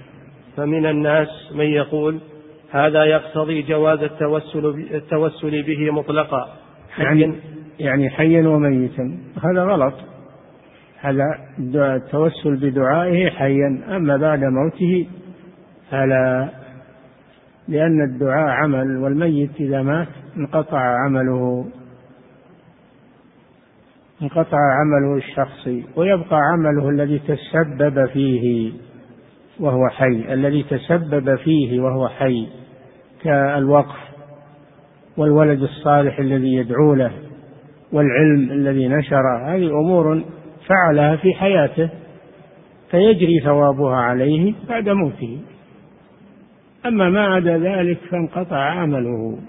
فمن 0.57 0.85
الناس 0.85 1.27
من 1.55 1.65
يقول 1.65 2.19
هذا 2.71 3.03
يقتضي 3.05 3.61
جواز 3.61 4.03
التوسل 4.03 4.65
التوسل 4.93 5.63
به 5.63 5.91
مطلقا. 5.91 6.53
يعني 6.97 7.33
يعني 7.79 8.09
حيا 8.09 8.47
وميتا. 8.47 9.17
هذا 9.43 9.63
غلط. 9.63 9.93
هذا 11.01 11.39
التوسل 11.75 12.55
بدعائه 12.55 13.29
حيا. 13.29 13.81
أما 13.95 14.17
بعد 14.17 14.43
موته 14.43 15.07
فلا 15.91 16.49
لأن 17.67 18.01
الدعاء 18.01 18.49
عمل 18.49 18.97
والميت 18.97 19.51
إذا 19.59 19.81
مات 19.81 20.07
انقطع 20.37 20.79
عمله 20.79 21.65
انقطع 24.21 24.57
عمله 24.57 25.17
الشخصي 25.17 25.85
ويبقى 25.95 26.39
عمله 26.53 26.89
الذي 26.89 27.19
تسبب 27.19 28.05
فيه 28.05 28.71
وهو 29.59 29.87
حي 29.89 30.33
الذي 30.33 30.63
تسبب 30.63 31.35
فيه 31.35 31.79
وهو 31.79 32.07
حي 32.07 32.47
كالوقف 33.23 33.99
والولد 35.17 35.61
الصالح 35.61 36.19
الذي 36.19 36.53
يدعو 36.53 36.93
له 36.93 37.11
والعلم 37.91 38.51
الذي 38.51 38.87
نشره 38.87 39.55
هذه 39.55 39.67
أمور 39.67 40.23
فعلها 40.71 41.15
في 41.15 41.33
حياته 41.33 41.89
فيجري 42.91 43.39
ثوابها 43.43 43.95
عليه 43.95 44.53
بعد 44.69 44.89
موته. 44.89 45.39
أما 46.85 47.09
ما 47.09 47.25
عدا 47.25 47.57
ذلك 47.57 47.97
فانقطع 48.11 48.57
عمله. 48.57 49.39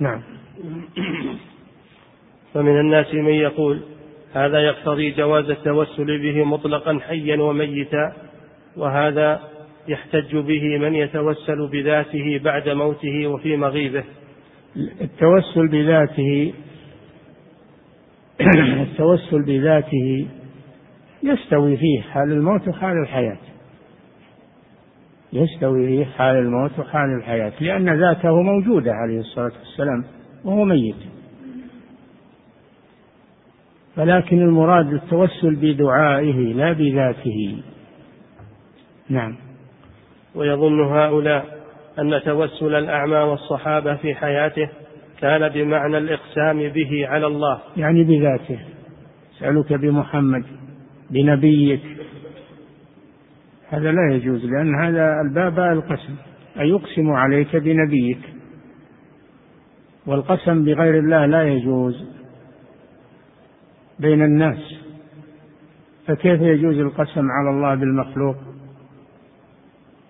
نعم. 0.00 0.20
فمن 2.54 2.80
الناس 2.80 3.14
من 3.14 3.32
يقول 3.32 3.80
هذا 4.34 4.58
يقتضي 4.60 5.10
جواز 5.10 5.50
التوسل 5.50 6.18
به 6.22 6.44
مطلقا 6.44 6.98
حيا 7.08 7.36
وميتا 7.36 8.12
وهذا 8.76 9.40
يحتج 9.88 10.36
به 10.36 10.78
من 10.78 10.94
يتوسل 10.94 11.68
بذاته 11.72 12.40
بعد 12.44 12.68
موته 12.68 13.26
وفي 13.26 13.56
مغيبه. 13.56 14.04
التوسل 14.76 15.68
بذاته 15.68 16.52
التوسل 18.82 19.42
بذاته 19.42 20.26
يستوي 21.22 21.76
فيه 21.76 22.02
حال 22.02 22.32
الموت 22.32 22.68
وحال 22.68 23.02
الحياة. 23.02 23.38
يستوي 25.32 25.86
فيه 25.86 26.04
حال 26.04 26.36
الموت 26.36 26.78
وحال 26.78 27.16
الحياة 27.18 27.52
لأن 27.60 28.00
ذاته 28.00 28.42
موجودة 28.42 28.92
عليه 28.92 29.20
الصلاة 29.20 29.52
والسلام 29.58 30.04
وهو 30.44 30.64
ميت. 30.64 30.96
ولكن 33.96 34.42
المراد 34.42 34.92
التوسل 34.92 35.56
بدعائه 35.56 36.54
لا 36.54 36.72
بذاته. 36.72 37.62
نعم. 39.08 39.36
ويظن 40.34 40.80
هؤلاء 40.80 41.60
أن 41.98 42.20
توسل 42.24 42.74
الأعمى 42.74 43.16
والصحابة 43.16 43.94
في 43.94 44.14
حياته 44.14 44.68
كان 45.20 45.48
بمعنى 45.48 45.98
الإقسام 45.98 46.68
به 46.68 47.06
على 47.08 47.26
الله. 47.26 47.60
يعني 47.76 48.04
بذاته. 48.04 48.58
أسألك 49.36 49.72
بمحمد. 49.72 50.44
بنبيك. 51.10 51.82
هذا 53.68 53.92
لا 53.92 54.14
يجوز 54.14 54.44
لأن 54.44 54.74
هذا 54.74 55.20
الباب 55.20 55.58
القسم. 55.58 56.14
أيقسم 56.60 57.10
عليك 57.10 57.56
بنبيك؟ 57.56 58.20
والقسم 60.06 60.64
بغير 60.64 60.98
الله 60.98 61.26
لا 61.26 61.42
يجوز 61.42 62.04
بين 63.98 64.22
الناس. 64.22 64.80
فكيف 66.06 66.40
يجوز 66.40 66.78
القسم 66.78 67.30
على 67.30 67.50
الله 67.50 67.74
بالمخلوق؟ 67.74 68.36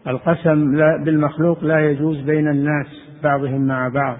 القسم 0.07 0.77
لا 0.77 1.05
بالمخلوق 1.05 1.65
لا 1.65 1.91
يجوز 1.91 2.21
بين 2.21 2.49
الناس 2.49 2.87
بعضهم 3.23 3.67
مع 3.67 3.89
بعض. 3.89 4.17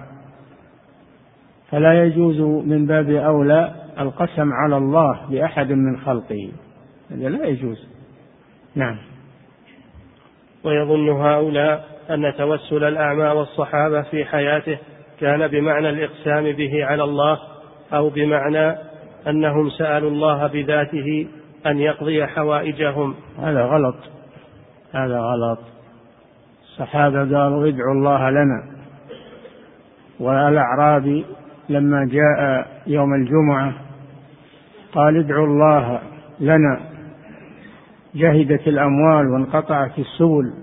فلا 1.69 2.03
يجوز 2.03 2.41
من 2.67 2.85
باب 2.85 3.09
أولى 3.09 3.75
القسم 3.99 4.53
على 4.53 4.77
الله 4.77 5.29
بأحد 5.29 5.71
من 5.71 5.97
خلقه. 5.97 6.51
هذا 7.11 7.29
لا 7.29 7.45
يجوز. 7.45 7.87
نعم. 8.75 8.97
ويظن 10.63 11.09
هؤلاء 11.09 11.85
أن 12.09 12.33
توسل 12.37 12.83
الأعمى 12.83 13.23
والصحابة 13.23 14.01
في 14.01 14.25
حياته 14.25 14.77
كان 15.19 15.47
بمعنى 15.47 15.89
الإقسام 15.89 16.43
به 16.43 16.85
على 16.85 17.03
الله 17.03 17.39
أو 17.93 18.09
بمعنى 18.09 18.75
أنهم 19.27 19.69
سألوا 19.69 20.09
الله 20.09 20.47
بذاته 20.47 21.27
أن 21.65 21.79
يقضي 21.79 22.27
حوائجهم. 22.27 23.15
هذا 23.39 23.63
غلط. 23.63 23.95
هذا 24.93 25.19
غلط. 25.19 25.59
الصحابة 26.63 27.19
قالوا 27.19 27.67
ادعوا 27.67 27.93
الله 27.93 28.29
لنا. 28.29 28.63
والأعرابي 30.19 31.25
لما 31.69 32.09
جاء 32.11 32.67
يوم 32.87 33.13
الجمعة 33.13 33.73
قال 34.93 35.17
ادعوا 35.17 35.47
الله 35.47 36.01
لنا. 36.39 36.90
جهدت 38.15 38.67
الأموال 38.67 39.27
وانقطعت 39.27 39.99
السبل. 39.99 40.53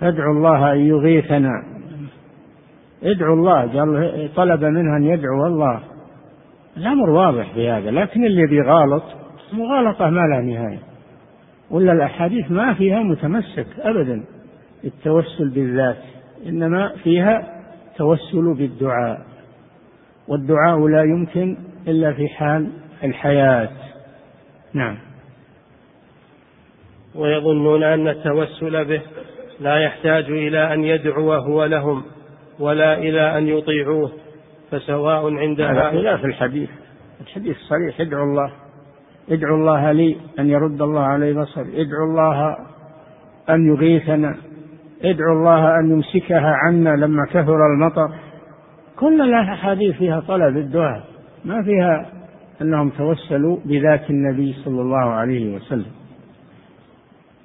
فادعوا 0.00 0.34
الله 0.34 0.72
أن 0.72 0.78
يغيثنا. 0.78 1.62
ادعوا 3.02 3.36
الله 3.36 3.60
قال 3.60 4.30
طلب 4.36 4.64
منها 4.64 4.96
أن 4.96 5.04
يدعو 5.04 5.46
الله. 5.46 5.80
الأمر 6.76 7.10
واضح 7.10 7.54
في 7.54 7.68
هذا 7.68 7.90
لكن 7.90 8.24
الذي 8.24 8.60
غالط 8.60 9.02
مغالطة 9.52 10.10
ما 10.10 10.20
لا 10.20 10.40
نهاية. 10.40 10.78
ولا 11.70 11.92
الأحاديث 11.92 12.50
ما 12.50 12.74
فيها 12.74 13.02
متمسك 13.02 13.66
أبدا. 13.78 14.24
التوسل 14.84 15.50
بالذات 15.50 16.02
إنما 16.46 16.88
فيها 16.88 17.62
توسل 17.96 18.54
بالدعاء. 18.54 19.20
والدعاء 20.28 20.86
لا 20.86 21.02
يمكن 21.02 21.56
إلا 21.88 22.12
في 22.12 22.28
حال 22.28 22.68
الحياة. 23.04 23.68
نعم. 24.74 25.05
ويظنون 27.16 27.82
أن 27.82 28.08
التوسل 28.08 28.84
به 28.84 29.02
لا 29.60 29.78
يحتاج 29.78 30.24
إلى 30.24 30.74
أن 30.74 30.84
يدعو 30.84 31.32
هو 31.32 31.64
لهم 31.64 32.02
ولا 32.60 32.98
إلى 32.98 33.38
أن 33.38 33.48
يطيعوه 33.48 34.12
فسواء 34.70 35.34
عند 35.34 35.60
هذا 35.60 35.90
خلاف 35.90 36.24
الحديث. 36.24 36.70
الحديث 37.20 37.56
صريح 37.56 38.00
ادعوا 38.00 38.24
الله. 38.24 38.52
ادعوا 39.30 39.56
الله 39.56 39.92
لي 39.92 40.16
أن 40.38 40.50
يرد 40.50 40.82
الله 40.82 41.00
علي 41.00 41.32
بصر 41.32 41.60
ادعوا 41.60 42.06
الله 42.10 42.56
أن 43.50 43.66
يغيثنا. 43.66 44.36
ادعوا 45.04 45.38
الله 45.38 45.80
أن 45.80 45.90
يمسكها 45.90 46.54
عنا 46.66 46.90
لما 46.90 47.26
كثر 47.30 47.66
المطر. 47.74 48.08
كل 48.96 49.22
الأحاديث 49.22 49.96
فيها 49.96 50.20
طلب 50.20 50.56
الدعاء. 50.56 51.04
ما 51.44 51.62
فيها 51.62 52.06
أنهم 52.62 52.90
توسلوا 52.90 53.56
بذات 53.64 54.10
النبي 54.10 54.54
صلى 54.64 54.80
الله 54.80 55.10
عليه 55.10 55.54
وسلم. 55.54 56.05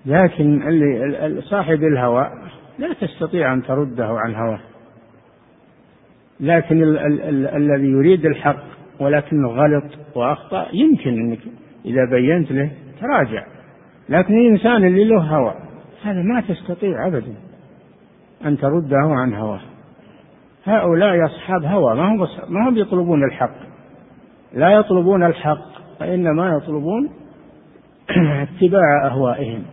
لكن 0.05 0.67
اللي 0.67 1.41
صاحب 1.41 1.83
الهوى 1.83 2.31
لا 2.79 2.93
تستطيع 2.93 3.53
أن 3.53 3.63
ترده 3.63 4.07
عن 4.07 4.35
هواه 4.35 4.59
لكن 6.39 6.83
ال 6.83 6.97
ال 6.97 7.21
ال 7.21 7.47
الذي 7.47 7.87
يريد 7.87 8.25
الحق 8.25 8.63
ولكنه 8.99 9.47
غلط 9.49 9.83
وأخطأ 10.15 10.67
يمكن 10.73 11.09
أنك 11.09 11.39
إذا 11.85 12.05
بينت 12.05 12.51
له 12.51 12.71
تراجع. 13.01 13.45
لكن 14.09 14.33
الإنسان 14.33 14.85
اللي 14.85 15.03
له 15.03 15.21
هوى 15.21 15.53
هذا 16.03 16.21
ما 16.21 16.41
تستطيع 16.41 17.07
أبدا 17.07 17.33
أن 18.45 18.57
ترده 18.57 18.97
عن 18.97 19.33
هواه. 19.33 19.61
هؤلاء 20.65 21.25
أصحاب 21.25 21.63
هوى 21.63 21.95
ما 21.95 22.11
هم 22.11 22.27
ما 22.49 22.69
هم 22.69 22.77
يطلبون 22.77 23.23
الحق. 23.23 23.55
لا 24.53 24.69
يطلبون 24.69 25.23
الحق 25.23 25.97
فإنما 25.99 26.57
يطلبون 26.57 27.09
اتباع 28.41 29.07
أهوائهم. 29.07 29.63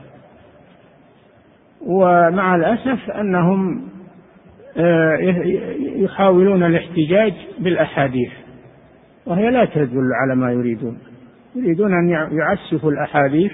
ومع 1.86 2.54
الأسف 2.54 3.10
أنهم 3.10 3.88
آه، 4.76 5.16
يحاولون 5.96 6.62
الاحتجاج 6.62 7.32
بالأحاديث 7.58 8.30
وهي 9.26 9.50
لا 9.50 9.64
تدل 9.64 10.10
على 10.22 10.40
ما 10.40 10.52
يريدون. 10.52 10.98
يريدون 11.56 11.92
أن 11.92 12.08
يعسفوا 12.38 12.90
الأحاديث 12.90 13.52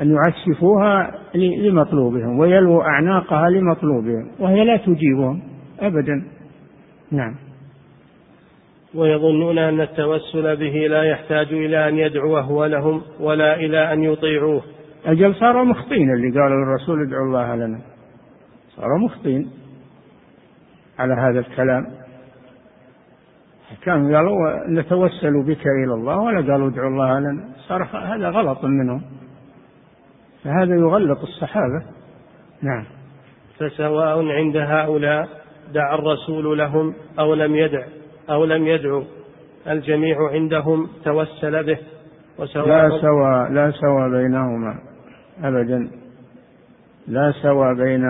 أن 0.00 0.16
يعسفوها 0.16 1.14
لمطلوبهم 1.34 2.38
ويلووا 2.38 2.84
أعناقها 2.84 3.50
لمطلوبهم 3.50 4.30
وهي 4.38 4.64
لا 4.64 4.76
تجيبهم 4.76 5.42
أبدا. 5.80 6.24
نعم. 7.10 7.34
ويظنون 8.94 9.58
أن 9.58 9.80
التوسل 9.80 10.56
به 10.56 10.86
لا 10.86 11.02
يحتاج 11.02 11.46
إلى 11.52 11.88
أن 11.88 11.98
يدعو 11.98 12.36
هو 12.36 12.66
لهم 12.66 13.02
ولا 13.20 13.56
إلى 13.56 13.92
أن 13.92 14.02
يطيعوه. 14.02 14.62
أجل 15.06 15.34
صاروا 15.34 15.64
مخطين 15.64 16.10
اللي 16.14 16.40
قالوا 16.40 16.64
للرسول 16.64 17.06
ادعوا 17.06 17.26
الله 17.26 17.54
لنا. 17.54 17.80
صاروا 18.76 18.98
مخطين 18.98 19.50
على 20.98 21.14
هذا 21.14 21.38
الكلام. 21.38 21.86
كانوا 23.82 24.16
قالوا 24.16 24.68
نتوسل 24.68 25.42
بك 25.46 25.66
إلى 25.66 25.94
الله 25.94 26.18
ولا 26.18 26.52
قالوا 26.52 26.68
ادعوا 26.68 26.90
الله 26.90 27.18
لنا. 27.18 27.48
صار 27.68 27.82
هذا 27.82 28.30
غلط 28.30 28.64
منهم. 28.64 29.02
فهذا 30.44 30.74
يغلط 30.74 31.22
الصحابة. 31.22 31.82
نعم. 32.62 32.84
فسواء 33.58 34.28
عند 34.28 34.56
هؤلاء 34.56 35.28
دعا 35.74 35.94
الرسول 35.94 36.58
لهم 36.58 36.94
أو 37.18 37.34
لم 37.34 37.56
يدع 37.56 37.84
أو 38.30 38.44
لم 38.44 38.66
يدعو 38.66 39.04
الجميع 39.68 40.16
عندهم 40.30 40.88
توسل 41.04 41.64
به. 41.64 41.78
وسواء 42.38 42.68
لا 42.68 42.88
سوى 42.88 43.48
لا 43.50 43.70
سوى 43.70 44.10
بينهما. 44.10 44.95
أبدا. 45.44 45.88
لا 47.08 47.32
سوى 47.42 47.74
بين 47.74 48.04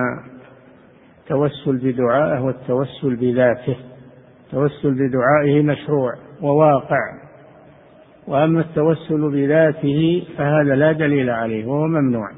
التوسل 1.20 1.78
بدعائه 1.78 2.40
والتوسل 2.40 3.16
بذاته. 3.16 3.76
التوسل 4.46 4.94
بدعائه 4.94 5.62
مشروع 5.62 6.12
وواقع. 6.42 7.00
وأما 8.26 8.60
التوسل 8.60 9.30
بذاته 9.30 10.26
فهذا 10.38 10.74
لا 10.76 10.92
دليل 10.92 11.30
عليه 11.30 11.66
وهو 11.66 11.86
ممنوع. 11.86 12.30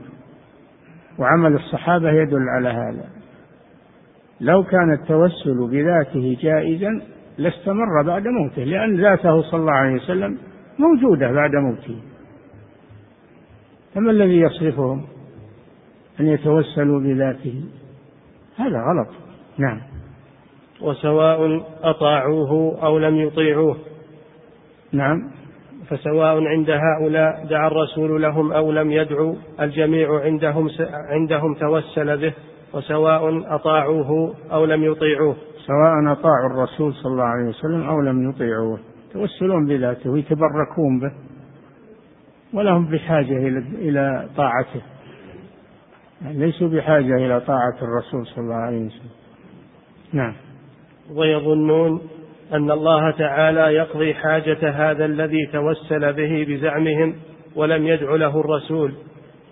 وعمل 1.18 1.54
الصحابة 1.54 2.10
يدل 2.10 2.48
على 2.48 2.68
هذا. 2.68 3.04
لو 4.40 4.64
كان 4.64 4.92
التوسل 4.92 5.70
بذاته 5.70 6.36
جائزا 6.40 7.00
لاستمر 7.38 8.02
بعد 8.06 8.28
موته 8.28 8.64
لأن 8.64 9.00
ذاته 9.00 9.42
صلى 9.42 9.60
الله 9.60 9.72
عليه 9.72 9.94
وسلم 9.94 10.38
موجودة 10.78 11.32
بعد 11.32 11.50
موته. 11.54 11.96
فما 13.94 14.10
الذي 14.10 14.40
يصرفهم 14.40 15.04
أن 16.20 16.26
يتوسلوا 16.26 17.00
بذاته 17.00 17.64
هذا 18.56 18.78
غلط. 18.78 19.08
نعم. 19.58 19.80
وسواء 20.80 21.66
أطاعوه 21.82 22.78
أو 22.82 22.98
لم 22.98 23.16
يطيعوه. 23.16 23.76
نعم. 24.92 25.30
فسواء 25.88 26.44
عند 26.44 26.70
هؤلاء 26.70 27.46
دعا 27.50 27.66
الرسول 27.66 28.22
لهم 28.22 28.52
أو 28.52 28.72
لم 28.72 28.90
يدعوا 28.92 29.34
الجميع 29.60 30.20
عندهم 30.20 30.68
عندهم 31.10 31.54
توسل 31.54 32.18
به. 32.18 32.32
وسواء 32.74 33.54
أطاعوه 33.54 34.34
أو 34.52 34.64
لم 34.64 34.84
يطيعوه. 34.84 35.36
سواء 35.66 36.12
أطاعوا 36.12 36.50
الرسول 36.50 36.94
صلى 36.94 37.12
الله 37.12 37.24
عليه 37.24 37.48
وسلم 37.48 37.88
أو 37.88 38.00
لم 38.00 38.30
يطيعوه. 38.30 38.78
توسلون 39.12 39.66
بذاته 39.66 40.10
ويتبركون 40.10 41.00
به. 41.00 41.12
ولهم 42.52 42.90
بحاجة 42.90 43.36
إلى 43.74 44.28
طاعته. 44.36 44.82
ليسوا 46.22 46.68
بحاجة 46.68 47.16
إلى 47.16 47.40
طاعة 47.40 47.76
الرسول 47.82 48.26
صلى 48.26 48.44
الله 48.44 48.54
عليه 48.54 48.86
وسلم. 48.86 49.10
نعم. 50.12 50.34
ويظنون 51.14 52.00
أن 52.52 52.70
الله 52.70 53.10
تعالى 53.10 53.60
يقضي 53.60 54.14
حاجة 54.14 54.70
هذا 54.70 55.04
الذي 55.04 55.46
توسل 55.52 56.12
به 56.12 56.46
بزعمهم 56.48 57.14
ولم 57.56 57.86
يدع 57.86 58.14
له 58.14 58.40
الرسول 58.40 58.92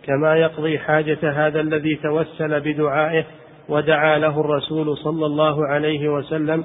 كما 0.07 0.37
يقضي 0.37 0.79
حاجة 0.79 1.47
هذا 1.47 1.61
الذي 1.61 1.97
توسل 1.97 2.61
بدعائه 2.61 3.25
ودعا 3.69 4.19
له 4.19 4.41
الرسول 4.41 4.97
صلى 4.97 5.27
الله 5.27 5.67
عليه 5.67 6.09
وسلم 6.09 6.65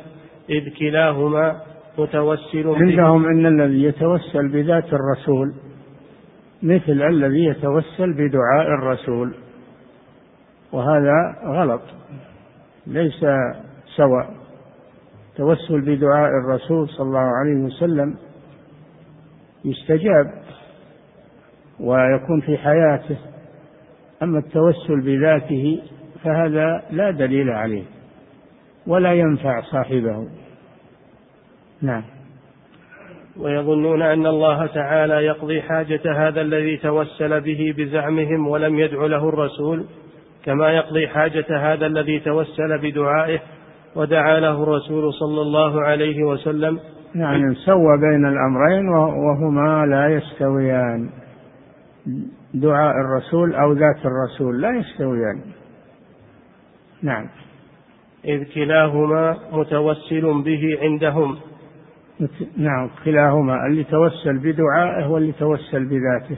إذ 0.50 0.70
كلاهما 0.80 1.62
متوسل 1.98 2.68
عندهم 2.68 3.26
أن 3.26 3.46
الذي 3.46 3.84
يتوسل 3.84 4.48
بذات 4.48 4.94
الرسول 4.94 5.54
مثل 6.64 7.02
الذي 7.02 7.46
يتوسل 7.46 8.14
بدعاء 8.14 8.68
الرسول. 8.68 9.34
وهذا 10.72 11.36
غلط 11.44 11.82
ليس 12.88 13.26
سواء. 13.96 14.42
التوسل 15.32 15.82
بدعاء 15.82 16.30
الرسول 16.30 16.90
صلى 16.90 17.08
الله 17.08 17.32
عليه 17.40 17.56
وسلم 17.56 18.16
يستجاب 19.66 20.34
ويكون 21.80 22.42
في 22.42 22.58
حياته 22.58 23.18
أما 24.24 24.40
التوسل 24.40 25.02
بذاته 25.02 25.82
فهذا 26.24 26.84
لا 26.92 27.12
دليل 27.12 27.50
عليه 27.50 27.84
ولا 28.88 29.14
ينفع 29.14 29.62
صاحبه. 29.62 30.30
نعم. 31.82 32.04
ويظنون 33.40 34.02
أن 34.02 34.26
الله 34.26 34.66
تعالى 34.66 35.14
يقضي 35.14 35.62
حاجة 35.62 36.02
هذا 36.28 36.42
الذي 36.42 36.78
توسل 36.78 37.42
به 37.42 37.74
بزعمهم 37.78 38.48
ولم 38.48 38.80
يدع 38.80 39.06
له 39.06 39.30
الرسول 39.30 39.86
كما 40.46 40.70
يقضي 40.72 41.08
حاجة 41.08 41.46
هذا 41.50 41.86
الذي 41.86 42.20
توسل 42.20 42.78
بدعائه 42.78 43.40
ودعا 43.96 44.40
له 44.40 44.64
الرسول 44.64 45.14
صلى 45.14 45.42
الله 45.42 45.82
عليه 45.82 46.24
وسلم. 46.24 46.80
يعني 47.16 47.56
سوى 47.56 47.98
بين 47.98 48.26
الأمرين 48.26 48.90
وهما 48.90 49.86
لا 49.86 50.08
يستويان. 50.08 51.10
دعاء 52.54 52.96
الرسول 52.96 53.56
أو 53.56 53.74
ذات 53.74 54.06
الرسول 54.06 54.62
لا 54.62 54.70
يستويان. 54.78 55.42
نعم. 57.04 57.30
إذ 58.26 58.44
كلاهما 58.54 59.38
متوسل 59.52 60.42
به 60.42 60.78
عندهم. 60.82 61.38
نعم 62.58 62.90
كلاهما 63.06 63.66
اللي 63.66 63.84
توسل 63.84 64.38
بدعائه 64.38 65.08
واللي 65.08 65.32
توسل 65.32 65.86
بذاته 65.86 66.38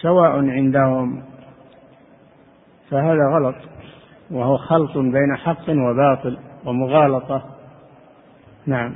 سواء 0.00 0.30
عندهم. 0.30 1.22
فهذا 2.90 3.28
غلط 3.34 3.56
وهو 4.30 4.56
خلط 4.56 4.98
بين 4.98 5.36
حق 5.36 5.70
وباطل 5.70 6.38
ومغالطة. 6.64 7.42
نعم. 8.66 8.94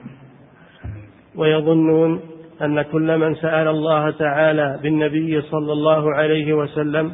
ويظنون 1.37 2.21
أن 2.63 2.83
كل 2.83 3.19
من 3.19 3.35
سأل 3.35 3.69
الله 3.69 4.11
تعالى 4.11 4.79
بالنبي 4.83 5.41
صلى 5.41 5.73
الله 5.73 6.15
عليه 6.15 6.53
وسلم 6.53 7.13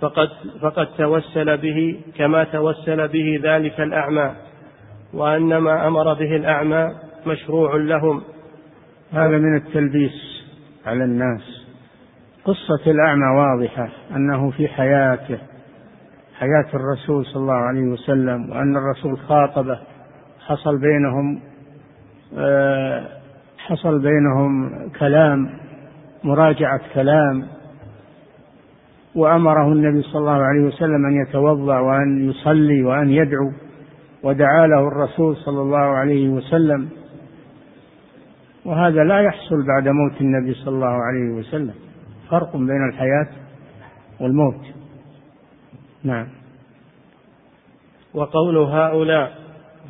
فقد, 0.00 0.28
فقد 0.60 0.86
توسل 0.98 1.56
به 1.56 2.00
كما 2.16 2.44
توسل 2.44 3.08
به 3.08 3.40
ذلك 3.42 3.80
الأعمى 3.80 4.32
وأن 5.14 5.56
ما 5.56 5.86
أمر 5.86 6.14
به 6.14 6.36
الأعمى 6.36 6.88
مشروع 7.26 7.76
لهم. 7.76 8.22
هذا 9.12 9.38
من 9.38 9.56
التلبيس 9.56 10.44
على 10.86 11.04
الناس. 11.04 11.66
قصة 12.44 12.90
الأعمى 12.90 13.26
واضحة 13.26 13.88
أنه 14.16 14.50
في 14.50 14.68
حياته 14.68 15.38
حياة 16.38 16.66
الرسول 16.74 17.26
صلى 17.26 17.42
الله 17.42 17.54
عليه 17.54 17.82
وسلم 17.82 18.50
وأن 18.50 18.76
الرسول 18.76 19.18
خاطبه. 19.18 19.78
حصل 20.46 20.78
بينهم 20.78 21.40
آه، 22.38 23.08
حصل 23.58 24.02
بينهم 24.02 24.70
كلام 24.98 25.50
مراجعة 26.24 26.80
كلام. 26.94 27.46
وأمره 29.14 29.72
النبي 29.72 30.02
صلى 30.02 30.20
الله 30.20 30.42
عليه 30.42 30.60
وسلم 30.60 31.06
أن 31.06 31.26
يتوضأ 31.28 31.78
وأن 31.78 32.30
يصلي 32.30 32.82
وأن 32.82 33.10
يدعو 33.10 33.52
ودعا 34.22 34.66
له 34.66 34.88
الرسول 34.88 35.36
صلى 35.36 35.62
الله 35.62 35.78
عليه 35.78 36.28
وسلم. 36.28 36.88
وهذا 38.66 39.04
لا 39.04 39.20
يحصل 39.20 39.66
بعد 39.66 39.88
موت 39.88 40.20
النبي 40.20 40.54
صلى 40.54 40.74
الله 40.74 41.02
عليه 41.02 41.30
وسلم. 41.30 41.74
فرق 42.30 42.56
بين 42.56 42.88
الحياة 42.88 43.26
والموت. 44.20 44.60
نعم. 46.04 46.26
وقول 48.14 48.56
هؤلاء 48.56 49.32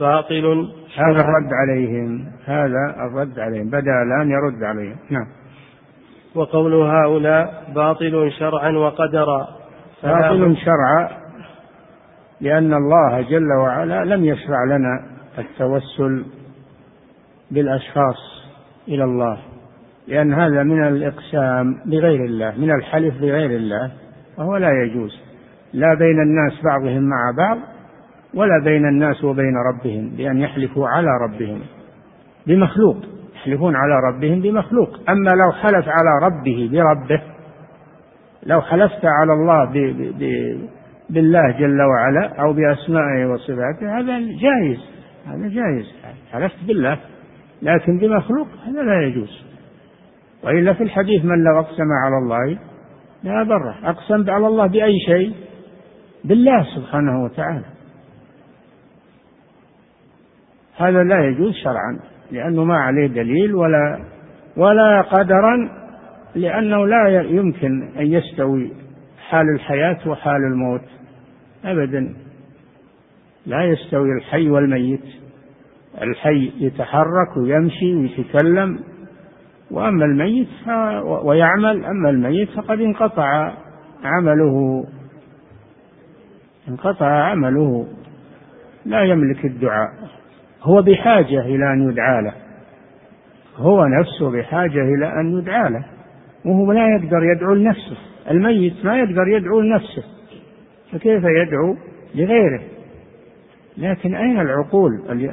باطل. 0.01 0.73
هذا 0.97 1.21
الرد 1.21 1.51
عليهم. 1.53 2.27
هذا 2.45 2.95
الرد 3.07 3.39
عليهم. 3.39 3.69
بدا 3.69 4.03
الآن 4.03 4.31
يرد 4.31 4.65
عليهم. 4.65 4.97
نعم. 5.11 5.27
وقول 6.35 6.75
هؤلاء 6.75 7.65
باطل 7.75 8.33
شرعا 8.39 8.71
وقدرا. 8.71 9.49
باطل 10.03 10.57
شرعا 10.57 11.09
لأن 12.41 12.75
الله 12.75 13.21
جل 13.21 13.53
وعلا 13.53 14.05
لم 14.05 14.25
يشرع 14.25 14.65
لنا 14.65 15.07
التوسل 15.39 16.25
بالأشخاص. 17.51 18.36
إلى 18.89 19.05
الله. 19.05 19.39
لأن 20.09 20.35
هذا 20.35 20.63
من 20.63 20.89
الإقسام 20.89 21.79
بغير 21.87 22.25
الله 22.25 22.55
من 22.59 22.71
الحلف 22.71 23.15
بغير 23.15 23.51
الله 23.51 23.91
وهو 24.39 24.57
لا 24.57 24.71
يجوز. 24.83 25.21
لا 25.73 25.95
بين 25.95 26.21
الناس 26.21 26.53
بعضهم 26.65 27.03
مع 27.03 27.33
بعض 27.37 27.59
ولا 28.35 28.65
بين 28.65 28.89
الناس 28.89 29.25
وبين 29.25 29.57
ربهم 29.57 30.17
بأن 30.17 30.39
يحلفوا 30.39 30.89
على 30.89 31.09
ربهم 31.23 31.61
بمخلوق. 32.47 32.97
يحلفون 33.35 33.77
على 33.77 33.95
ربهم 34.09 34.41
بمخلوق. 34.41 35.11
أما 35.11 35.31
لو 35.31 35.53
حلف 35.53 35.89
على 35.89 36.27
ربه 36.27 36.71
بربه 36.73 37.23
لو 38.47 38.61
حلفت 38.61 39.05
على 39.05 39.33
الله 39.33 39.65
ب 39.65 39.73
ب 40.19 40.23
بالله 41.11 41.51
جل 41.51 41.83
وعلا 41.83 42.43
أو 42.43 42.53
بأسمائه 42.53 43.27
وصفاته 43.27 43.99
هذا 43.99 44.19
جائز. 44.19 44.81
هذا 45.27 45.49
جائز. 45.49 45.95
حلفت 46.33 46.65
بالله. 46.67 46.99
لكن 47.63 47.99
بمخلوق 47.99 48.49
هذا 48.67 48.83
لا 48.83 49.03
يجوز. 49.03 49.45
وإلا 50.43 50.73
في 50.73 50.83
الحديث 50.83 51.25
من 51.25 51.45
لو 51.45 51.61
أقسم 51.61 51.89
على 52.05 52.19
الله 52.19 52.59
لا 53.23 53.43
بره 53.43 53.77
أقسم 53.85 54.31
على 54.31 54.47
الله 54.47 54.67
بأي 54.67 54.99
شيء؟ 55.07 55.35
بالله 56.25 56.67
سبحانه 56.77 57.25
وتعالى. 57.25 57.65
هذا 60.77 61.03
لا 61.03 61.25
يجوز 61.25 61.55
شرعا 61.55 61.99
لأنه 62.33 62.65
ما 62.65 62.77
عليه 62.77 63.07
دليل 63.07 63.55
ولا 63.55 64.05
ولا 64.57 65.01
قدرا 65.01 65.71
لأنه 66.35 66.87
لا 66.87 67.21
يمكن 67.21 67.89
أن 67.99 68.07
يستوي 68.07 68.73
حال 69.29 69.55
الحياة 69.55 70.09
وحال 70.09 70.45
الموت 70.53 70.85
أبدا. 71.65 72.15
لا 73.47 73.65
يستوي 73.65 74.09
الحي 74.19 74.51
والميت. 74.51 75.05
الحي 76.03 76.53
يتحرك 76.59 77.37
ويمشي 77.37 77.95
ويتكلم 77.95 78.79
وأما 79.71 80.05
الميت 80.05 80.49
ويعمل 81.05 81.85
أما 81.85 82.11
الميت 82.11 82.51
فقد 82.51 82.81
انقطع 82.81 83.53
عمله. 84.05 84.85
انقطع 86.69 87.07
عمله. 87.07 87.87
لا 88.85 89.03
يملك 89.03 89.45
الدعاء. 89.45 89.91
هو 90.63 90.83
بحاجة 90.83 91.41
إلى 91.41 91.73
أن 91.73 91.89
يدعى 91.91 92.23
له. 92.23 92.33
هو 93.57 93.87
نفسه 93.87 94.31
بحاجة 94.31 94.83
إلى 94.83 95.21
أن 95.21 95.39
يدعى 95.39 95.71
له. 95.71 95.85
وهو 96.45 96.73
لا 96.73 96.89
يقدر 96.89 97.25
يدعو 97.25 97.55
لنفسه. 97.55 97.97
الميت 98.31 98.85
ما 98.85 98.99
يقدر 98.99 99.29
يدعو 99.29 99.61
لنفسه. 99.61 100.03
فكيف 100.93 101.25
يدعو 101.25 101.77
لغيره؟ 102.15 102.61
لكن 103.79 104.15
أين 104.15 104.41
العقول 104.41 104.91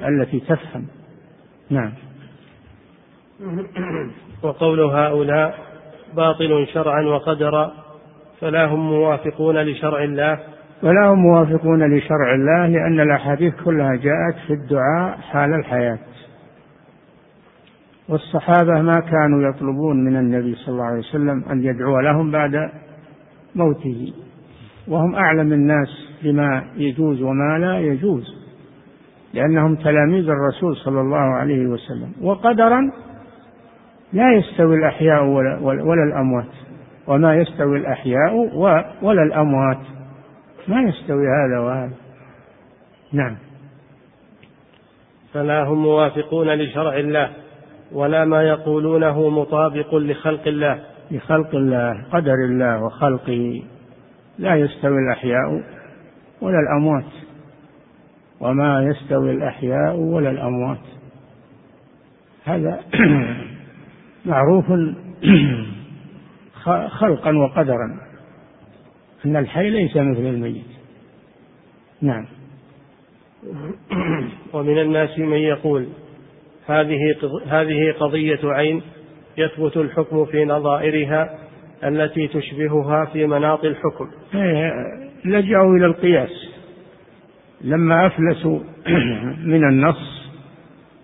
التي 0.08 0.40
تفهم؟ 0.40 0.86
نعم. 1.70 1.92
وقول 4.44 4.80
هؤلاء 4.80 5.56
باطل 6.16 6.68
شرعا 6.74 7.02
وقدرا 7.02 7.74
فلا 8.42 8.66
هم 8.66 8.80
موافقون 8.80 9.58
لشرع 9.58 10.04
الله؟ 10.04 10.40
ولا 10.84 11.08
هم 11.08 11.20
موافقون 11.20 11.98
لشرع 11.98 12.36
الله 12.36 12.68
لأن 12.68 13.00
الأحاديث 13.00 13.54
كلها 13.66 13.96
جاءت 13.96 14.36
في 14.48 14.54
الدعاء 14.54 15.18
حال 15.18 15.54
الحياة. 15.54 16.00
والصحابة 18.10 18.82
ما 18.82 19.00
كانوا 19.00 19.50
يطلبون 19.50 20.06
من 20.06 20.16
النبي 20.16 20.56
صلى 20.56 20.74
الله 20.74 20.86
عليه 20.86 21.00
وسلم 21.00 21.44
أن 21.52 21.64
يدعو 21.64 22.00
لهم 22.00 22.32
بعد 22.32 22.70
موته. 23.56 24.14
وهم 24.88 25.16
أعلم 25.16 25.54
الناس 25.54 26.03
بما 26.24 26.64
يجوز 26.78 27.22
وما 27.22 27.60
لا 27.60 27.80
يجوز 27.80 28.44
لأنهم 29.34 29.76
تلاميذ 29.76 30.30
الرسول 30.30 30.76
صلى 30.76 31.02
الله 31.02 31.18
عليه 31.18 31.68
وسلم 31.68 32.12
وقدرا 32.22 32.92
لا 34.14 34.34
يستوي 34.34 34.76
الأحياء 34.76 35.24
ولا, 35.24 35.60
ولا 35.62 36.04
الأموات. 36.04 36.50
وما 37.08 37.36
يستوي 37.36 37.78
الأحياء 37.78 38.36
ولا 39.02 39.24
الأموات. 39.24 39.80
ما 40.68 40.82
يستوي 40.82 41.26
هذا 41.28 41.60
وهذا. 41.60 41.94
نعم. 43.14 43.36
فلا 45.34 45.64
هم 45.64 45.84
موافقون 45.84 46.54
لشرع 46.54 46.98
الله 46.98 47.30
ولا 47.92 48.26
ما 48.26 48.44
يقولونه 48.44 49.30
مطابق 49.30 49.96
لخلق 49.96 50.48
الله. 50.48 50.80
لخلق 51.12 51.56
الله 51.56 52.06
قدر 52.12 52.34
الله 52.34 52.84
وخلقه. 52.84 53.64
لا 54.40 54.56
يستوي 54.56 54.98
الأحياء 55.00 55.64
ولا 56.44 56.60
الأموات. 56.60 57.12
وما 58.40 58.84
يستوي 58.84 59.32
الأحياء 59.32 59.96
ولا 59.96 60.30
الأموات. 60.30 60.82
هذا 62.46 62.80
معروف 64.26 64.66
خلقا 67.00 67.38
وقدرا. 67.38 68.00
أن 69.26 69.36
الحي 69.36 69.70
ليس 69.70 69.98
مثل 69.98 70.26
الميت. 70.26 70.66
نعم. 72.02 72.26
ومن 74.54 74.80
الناس 74.80 75.20
من 75.20 75.38
يقول 75.38 75.88
هذه 76.68 76.98
هذه 77.48 77.92
قضية 78.00 78.40
عين 78.44 78.82
يثبت 79.38 79.78
الحكم 79.78 80.26
في 80.26 80.46
نظائرها 80.46 81.40
التي 81.84 82.28
تشبهها 82.28 83.06
في 83.06 83.28
مناط 83.28 83.66
الحكم. 83.66 84.10
إيه، 84.36 84.74
لجأوا 85.26 85.76
إلى 85.78 85.86
القياس. 85.86 86.30
لما 87.62 88.08
أفلسوا 88.08 88.60
من 89.54 89.64
النص 89.64 90.30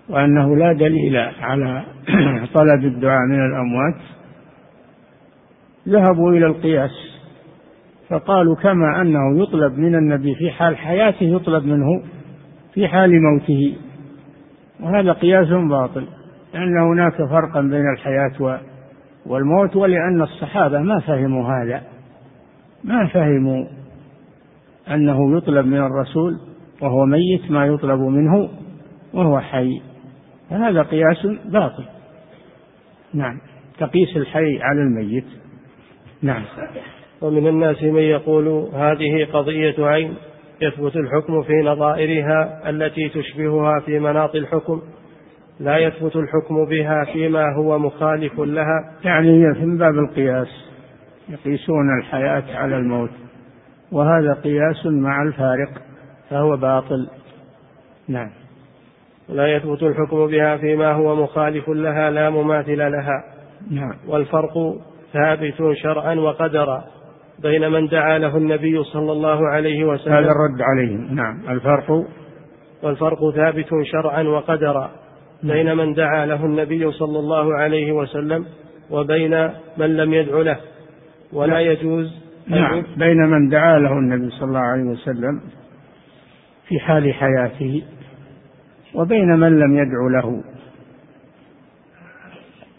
وأنه 0.10 0.56
لا 0.56 0.74
دليل 0.74 1.18
على 1.42 1.86
طلب 2.56 2.86
الدعاء 2.86 3.28
من 3.28 3.46
الأموات 3.46 4.02
ذهبوا 5.88 6.32
إلى 6.32 6.46
القياس. 6.46 6.92
فقالوا 8.10 8.56
كما 8.56 9.02
أنه 9.02 9.44
يطلب 9.44 9.78
من 9.78 9.96
النبي 9.96 10.36
في 10.36 10.52
حال 10.52 10.78
حياته 10.78 11.24
يطلب 11.24 11.66
منه 11.66 12.04
في 12.74 12.88
حال 12.88 13.22
موته. 13.22 13.76
وهذا 14.80 15.12
قياس 15.12 15.48
باطل 15.48 16.08
لأن 16.54 16.78
هناك 16.78 17.16
فرقا 17.30 17.62
بين 17.62 17.94
الحياة 17.94 18.60
والموت 19.26 19.76
ولأن 19.76 20.22
الصحابة 20.22 20.80
ما 20.80 21.00
فهموا 21.00 21.54
هذا. 21.54 21.82
ما 22.84 23.08
فهموا 23.08 23.66
أنه 24.91 25.38
يطلب 25.38 25.65
من 25.65 25.80
الرسول 25.80 26.39
وهو 26.82 27.06
ميت 27.06 27.52
ما 27.52 27.65
يطلب 27.65 27.99
منه 27.99 28.49
وهو 29.13 29.39
حي. 29.39 29.82
فهذا 30.49 30.82
قياس 30.82 31.28
باطل. 31.45 31.86
نعم. 33.13 33.38
تقيس 33.80 34.17
الحي 34.17 34.60
على 34.62 34.82
الميت. 34.82 35.25
نعم. 36.21 36.43
ومن 37.21 37.47
الناس 37.47 37.84
من 37.84 38.02
يقول 38.02 38.47
هذه 38.73 39.28
قضية 39.34 39.75
عين 39.80 40.13
يثبت 40.62 40.95
الحكم 40.95 41.41
في 41.41 41.54
نظائرها 41.54 42.69
التي 42.69 43.10
تشبهها 43.10 43.80
في 43.80 43.99
مناط 43.99 44.36
الحكم. 44.36 44.82
لا 45.60 45.78
يثبت 45.78 46.15
الحكم 46.15 46.65
بها 46.65 47.06
فيما 47.13 47.56
هو 47.58 47.80
مخالف 47.80 48.39
لها. 48.39 48.91
يعني 49.04 49.30
هي 49.30 49.54
في 49.54 49.65
باب 49.65 49.93
القياس 49.95 50.47
يقيسون 51.30 51.99
الحياة 51.99 52.43
على 52.58 52.78
الموت. 52.78 53.29
وهذا 53.91 54.34
قياس 54.34 54.86
مع 54.86 55.23
الفارق 55.23 55.69
فهو 56.30 56.58
باطل. 56.58 57.08
نعم. 58.08 58.30
لا 59.30 59.56
يثبت 59.56 59.84
الحكم 59.84 60.28
بها 60.28 60.58
فيما 60.58 60.91
هو 60.91 61.15
مخالف 61.15 61.69
لها 61.69 62.10
لا 62.10 62.30
مماثل 62.30 62.78
لها. 62.78 63.23
نعم. 63.71 63.93
والفرق 64.08 64.54
ثابت 65.13 65.73
شرعا 65.73 66.15
وقدرا 66.15 66.84
بين 67.39 67.71
من 67.71 67.88
دعا 67.88 68.17
له 68.17 68.38
النبي 68.38 68.84
صلى 68.84 69.12
الله 69.12 69.47
عليه 69.47 69.84
وسلم. 69.84 70.13
هذا 70.13 70.32
الرد 70.32 70.62
عليهم. 70.62 71.15
نعم. 71.15 71.49
الفرق؟ 71.49 72.06
والفرق 72.84 73.19
ثابت 73.36 73.69
شرعا 73.84 74.23
وقدرا 74.23 74.89
بين 75.43 75.78
من 75.78 75.93
دعا 75.93 76.25
له 76.25 76.45
النبي 76.45 76.91
صلى 76.91 77.19
الله 77.19 77.56
عليه 77.56 77.91
وسلم 77.91 78.45
وبين 78.91 79.49
من 79.78 79.97
لم 79.97 80.13
يدع 80.13 80.38
له. 80.38 80.58
ولا 81.34 81.60
يجوز 81.60 82.29
نعم. 82.50 82.84
بين 82.98 83.18
من 83.18 83.50
دعا 83.50 83.80
له 83.80 83.92
النبي 83.92 84.30
صلى 84.30 84.48
الله 84.48 84.60
عليه 84.60 84.84
وسلم 84.84 85.42
في 86.68 86.80
حال 86.80 87.14
حياته 87.14 87.84
وبين 88.96 89.40
من 89.40 89.60
لم 89.60 89.78
يدع 89.78 90.20
له. 90.22 90.44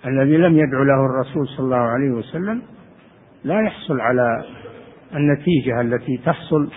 الذي 0.07 0.37
لم 0.37 0.59
يدع 0.59 0.79
له 0.79 1.07
الرسول 1.07 1.49
صلى 1.49 1.65
الله 1.65 1.77
عليه 1.77 2.11
وسلم 2.11 2.63
لا 3.45 3.61
يحصل 3.63 4.01
على 4.01 4.45
النتيجة 5.15 5.81
التي 5.81 6.17
تحصل 6.17 6.71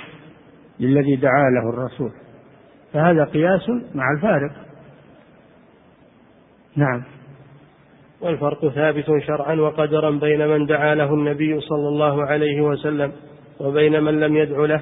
للذي 0.79 1.15
دعا 1.15 1.49
له 1.49 1.69
الرسول. 1.69 2.11
فهذا 2.93 3.23
قياس 3.23 3.69
مع 3.95 4.11
الفارق. 4.17 4.51
نعم. 6.75 7.03
والفرق 8.23 8.67
ثابت 8.67 9.05
شرعا 9.27 9.55
وقدرا 9.55 10.11
بين 10.11 10.47
من 10.47 10.65
دعا 10.65 10.95
له 10.95 11.13
النبي 11.13 11.59
صلى 11.59 11.87
الله 11.87 12.25
عليه 12.25 12.61
وسلم 12.61 13.11
وبين 13.59 14.03
من 14.03 14.19
لم 14.19 14.35
يدع 14.35 14.65
له 14.65 14.81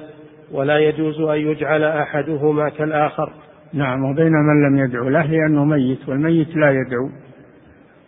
ولا 0.52 0.78
يجوز 0.78 1.20
أن 1.20 1.38
يجعل 1.38 1.84
أحدهما 1.84 2.68
كالآخر. 2.68 3.32
نعم 3.74 4.04
وبين 4.04 4.32
من 4.32 4.66
لم 4.66 4.84
يدعو 4.84 5.08
له 5.08 5.26
لأنه 5.26 5.64
ميت 5.64 6.08
والميت 6.08 6.56
لا 6.56 6.70
يدعو. 6.70 7.10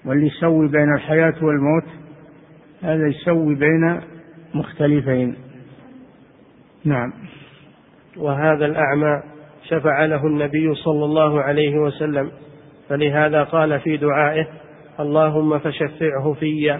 واللي 0.06 0.26
يسوي 0.26 0.68
بين 0.68 0.94
الحياة 0.94 1.34
والموت 1.42 1.84
هذا 2.82 3.06
يسوي 3.06 3.54
بين 3.54 4.00
مختلفين. 4.54 5.34
نعم. 6.84 7.12
وهذا 8.16 8.66
الأعمى 8.66 9.22
شفع 9.68 10.04
له 10.04 10.26
النبي 10.26 10.74
صلى 10.74 11.04
الله 11.04 11.42
عليه 11.42 11.78
وسلم 11.78 12.30
فلهذا 12.88 13.42
قال 13.42 13.80
في 13.80 13.96
دعائه 13.96 14.46
اللهم 15.00 15.58
فشفعه 15.58 16.32
في 16.40 16.78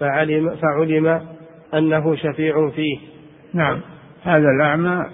فعلم, 0.00 0.56
فعلم 0.56 1.20
أنه 1.74 2.16
شفيع 2.16 2.70
فيه. 2.70 2.98
نعم. 3.54 3.80
هذا 4.24 4.48
الأعمى 4.56 5.06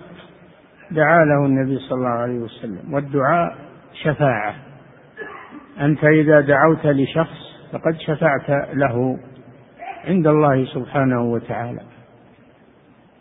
دعا 0.91 1.25
له 1.25 1.47
النبي 1.47 1.79
صلى 1.79 1.99
الله 1.99 2.09
عليه 2.09 2.39
وسلم 2.39 2.95
والدعاء 2.95 3.57
شفاعة. 4.03 4.55
أنت 5.81 6.05
إذا 6.05 6.41
دعوت 6.41 6.87
لشخص 6.87 7.53
فقد 7.73 7.97
شفعت 7.99 8.51
له 8.75 9.19
عند 10.05 10.27
الله 10.27 10.65
سبحانه 10.65 11.23
وتعالى. 11.23 11.81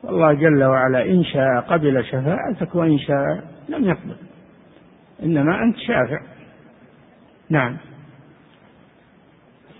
والله 0.03 0.33
جل 0.33 0.63
وعلا 0.63 1.05
إن 1.05 1.23
شاء 1.23 1.59
قبل 1.59 2.05
شفاعتك 2.05 2.75
وإن 2.75 2.99
شاء 2.99 3.43
لم 3.69 3.85
يقبل. 3.85 4.15
إنما 5.23 5.63
أنت 5.63 5.77
شافع. 5.77 6.19
نعم. 7.49 7.77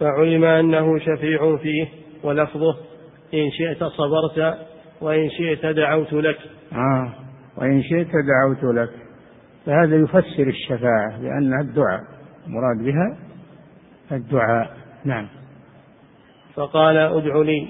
فعلم 0.01 0.43
أنه 0.43 0.99
شفيع 0.99 1.57
فيه 1.57 1.87
ولفظه. 2.23 2.77
إن 3.33 3.51
شئت 3.51 3.83
صبرت 3.83 4.57
وإن 5.01 5.29
شئت 5.29 5.65
دعوت 5.65 6.13
لك. 6.13 6.37
آه 6.73 7.13
وإن 7.57 7.83
شئت 7.83 8.11
دعوت 8.11 8.75
لك. 8.75 8.89
فهذا 9.65 9.95
يفسر 9.95 10.47
الشفاعة 10.47 11.21
لأنها 11.21 11.61
الدعاء. 11.61 12.01
مراد 12.47 12.85
بها 12.85 13.17
الدعاء. 14.11 14.77
نعم. 15.05 15.27
فقال 16.55 16.97
ادع 16.97 17.37
لي. 17.41 17.67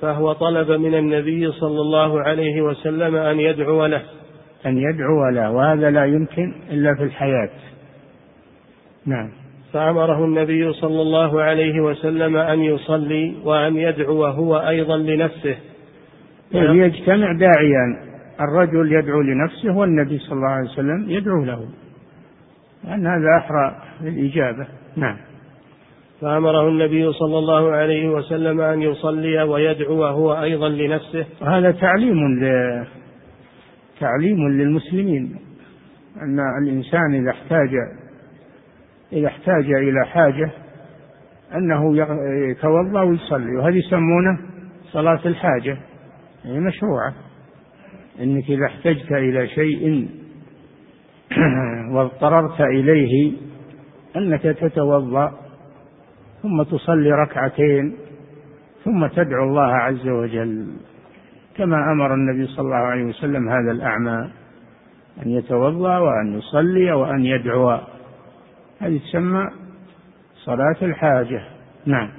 فهو 0.00 0.32
طلب 0.32 0.70
من 0.70 0.94
النبي 0.94 1.52
صلى 1.52 1.80
الله 1.80 2.20
عليه 2.20 2.62
وسلم 2.62 3.16
أن 3.16 3.40
يدعو 3.40 3.86
له. 3.86 4.02
أن 4.66 4.78
يدعو 4.78 5.28
له 5.28 5.50
وهذا 5.50 5.90
لا 5.90 6.04
يمكن 6.04 6.54
إلا 6.70 6.94
في 6.94 7.02
الحياة. 7.02 7.50
نعم. 9.06 9.45
فأمره 9.72 10.24
النبي 10.24 10.72
صلى 10.72 11.02
الله 11.02 11.42
عليه 11.42 11.80
وسلم 11.80 12.36
أن 12.36 12.60
يصلي 12.60 13.34
وأن 13.44 13.76
يدعو 13.76 14.24
هو 14.24 14.56
أيضا 14.56 14.96
لنفسه. 14.96 15.56
يجتمع 16.52 17.32
داعيان 17.32 17.96
الرجل 18.40 18.92
يدعو 18.92 19.20
لنفسه 19.20 19.76
والنبي 19.76 20.18
صلى 20.18 20.32
الله 20.32 20.48
عليه 20.48 20.70
وسلم 20.70 21.10
يدعو 21.10 21.44
له. 21.44 21.68
لأن 22.84 23.06
هذا 23.06 23.38
أحرى 23.38 23.76
للإجابة. 24.02 24.66
نعم. 24.96 25.16
فأمره 26.20 26.68
النبي 26.68 27.12
صلى 27.12 27.38
الله 27.38 27.70
عليه 27.70 28.08
وسلم 28.08 28.60
أن 28.60 28.82
يصلي 28.82 29.42
ويدعو 29.42 30.04
هو 30.04 30.42
أيضا 30.42 30.68
لنفسه. 30.68 31.26
وهذا 31.42 31.70
تعليم 31.70 32.38
ل... 32.40 32.46
تعليم 34.00 34.48
للمسلمين. 34.48 35.36
أن 36.22 36.38
الإنسان 36.62 37.14
إذا 37.14 37.30
احتاج 37.30 37.70
إذا 39.16 39.26
احتاج 39.26 39.64
إلى 39.64 40.06
حاجة 40.06 40.50
أنه 41.54 41.96
يتوضأ 42.50 43.02
ويصلي 43.02 43.56
وهذه 43.56 43.76
يسمونه 43.76 44.38
صلاة 44.92 45.20
الحاجة 45.26 45.78
هي 46.44 46.60
مشروعة. 46.60 47.14
إنك 48.20 48.44
إذا 48.50 48.66
احتجت 48.66 49.12
إلى 49.12 49.48
شيء 49.48 50.08
واضطررت 51.94 52.60
إليه 52.60 53.32
أنك 54.16 54.42
تتوضأ 54.42 55.32
ثم 56.42 56.62
تصلي 56.62 57.10
ركعتين 57.10 57.96
ثم 58.84 59.06
تدعو 59.06 59.44
الله 59.44 59.72
عز 59.72 60.08
وجل. 60.08 60.66
كما 61.56 61.92
أمر 61.92 62.14
النبي 62.14 62.46
صلى 62.46 62.64
الله 62.64 62.76
عليه 62.76 63.04
وسلم 63.04 63.48
هذا 63.48 63.70
الأعمى 63.70 64.30
أن 65.26 65.30
يتوضأ 65.30 65.98
وأن 65.98 66.38
يصلي 66.38 66.92
وأن 66.92 67.24
يدعو. 67.24 67.78
هذه 68.80 68.98
تسمى 68.98 69.50
صلاة 70.44 70.76
الحاجة. 70.82 71.44
نعم. 71.86 72.10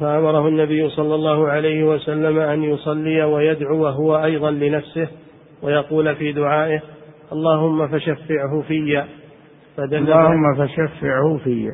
فأمره 0.00 0.48
النبي 0.48 0.88
صلى 0.88 1.14
الله 1.14 1.48
عليه 1.48 1.84
وسلم 1.84 2.38
أن 2.38 2.62
يصلي 2.62 3.24
ويدعو 3.24 3.86
هو 3.86 4.24
أيضا 4.24 4.50
لنفسه 4.50 5.08
ويقول 5.62 6.16
في 6.16 6.32
دعائه 6.32 6.82
اللهم 7.32 7.88
فشفعه 7.88 8.62
في. 8.68 9.04
فدل 9.76 9.96
اللهم 9.96 10.54
فشفعه 10.54 11.40
في. 11.44 11.72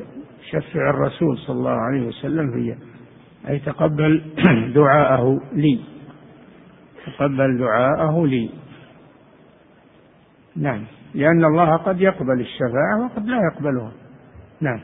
شفع 0.51 0.89
الرسول 0.89 1.37
صلى 1.37 1.55
الله 1.55 1.71
عليه 1.71 2.07
وسلم 2.07 2.51
في. 2.51 2.75
أي 3.49 3.59
تقبل 3.59 4.21
دعاءه 4.75 5.41
لي. 5.53 5.79
تقبل 7.05 7.57
دعاءه 7.57 8.25
لي. 8.25 8.49
نعم. 10.55 10.83
لأن 11.15 11.45
الله 11.45 11.75
قد 11.75 12.01
يقبل 12.01 12.39
الشفاعة 12.39 13.05
وقد 13.05 13.27
لا 13.27 13.37
يقبلها. 13.51 13.91
نعم. 14.61 14.79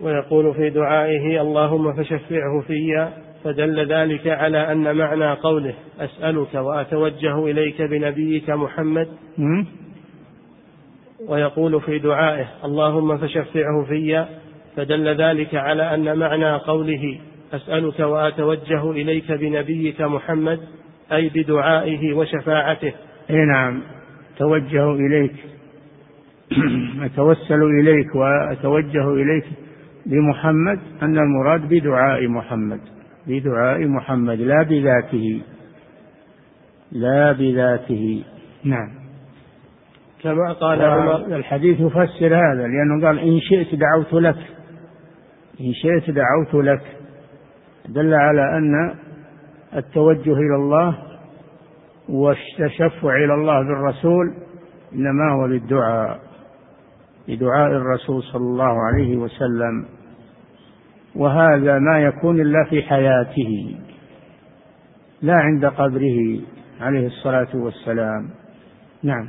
ويقول 0.00 0.54
في 0.54 0.70
دعائه 0.70 1.40
اللهم 1.40 1.92
فشفعه 1.92 2.60
في 2.66 3.08
فدل 3.44 3.92
ذلك 3.92 4.26
على 4.26 4.72
أن 4.72 4.96
معنى 4.96 5.32
قوله 5.32 5.74
أسألك 6.00 6.54
وأتوجه 6.54 7.46
إليك 7.46 7.82
بنبيك 7.82 8.50
محمد. 8.50 9.08
ويقول 11.28 11.80
في 11.80 11.98
دعائه 11.98 12.46
اللهم 12.64 13.18
فشفعه 13.18 13.84
في 13.88 14.26
فدل 14.76 15.08
ذلك 15.08 15.54
على 15.54 15.94
أن 15.94 16.18
معنى 16.18 16.56
قوله 16.56 17.18
أسألك 17.52 18.00
وأتوجه 18.00 18.90
إليك 18.90 19.32
بنبيك 19.32 20.00
محمد 20.00 20.60
أي 21.12 21.28
بدعائه 21.28 22.12
وشفاعته. 22.14 22.92
أي 23.30 23.36
نعم. 23.36 23.82
أتوجه 24.38 24.92
إليك. 24.92 25.34
أتوسل 27.04 27.62
إليك 27.62 28.14
وأتوجه 28.14 29.14
إليك 29.14 29.44
بمحمد 30.06 30.78
أن 31.02 31.18
المراد 31.18 31.68
بدعاء 31.68 32.28
محمد. 32.28 32.80
بدعاء 33.26 33.86
محمد 33.86 34.40
لا 34.40 34.62
بذاته. 34.62 35.42
لا 36.92 37.32
بذاته. 37.32 38.24
نعم. 38.64 38.90
كما 40.22 40.52
قال 40.52 40.82
الحديث 41.32 41.80
يفسر 41.80 42.34
هذا 42.34 42.66
لأنه 42.66 43.06
قال 43.06 43.18
إن 43.18 43.40
شئت 43.40 43.74
دعوت 43.74 44.12
لك. 44.12 44.38
إن 45.60 45.72
شئت 45.72 46.10
دعوت 46.10 46.54
لك. 46.54 46.82
دل 47.88 48.14
على 48.14 48.58
أن 48.58 48.94
التوجه 49.76 50.32
إلى 50.32 50.56
الله 50.56 51.07
والتشفع 52.08 53.16
إلى 53.24 53.34
الله 53.34 53.62
بالرسول 53.62 54.34
إنما 54.94 55.32
هو 55.32 55.48
بالدعاء 55.48 56.20
بدعاء 57.28 57.70
الرسول 57.70 58.22
صلى 58.22 58.42
الله 58.42 58.78
عليه 58.86 59.16
وسلم. 59.16 59.86
وهذا 61.16 61.78
ما 61.78 62.02
يكون 62.02 62.40
إلا 62.40 62.64
في 62.70 62.82
حياته 62.82 63.76
لا 65.22 65.34
عند 65.34 65.66
قبره 65.66 66.40
عليه 66.80 67.06
الصلاة 67.06 67.48
والسلام. 67.54 68.30
نعم. 69.02 69.28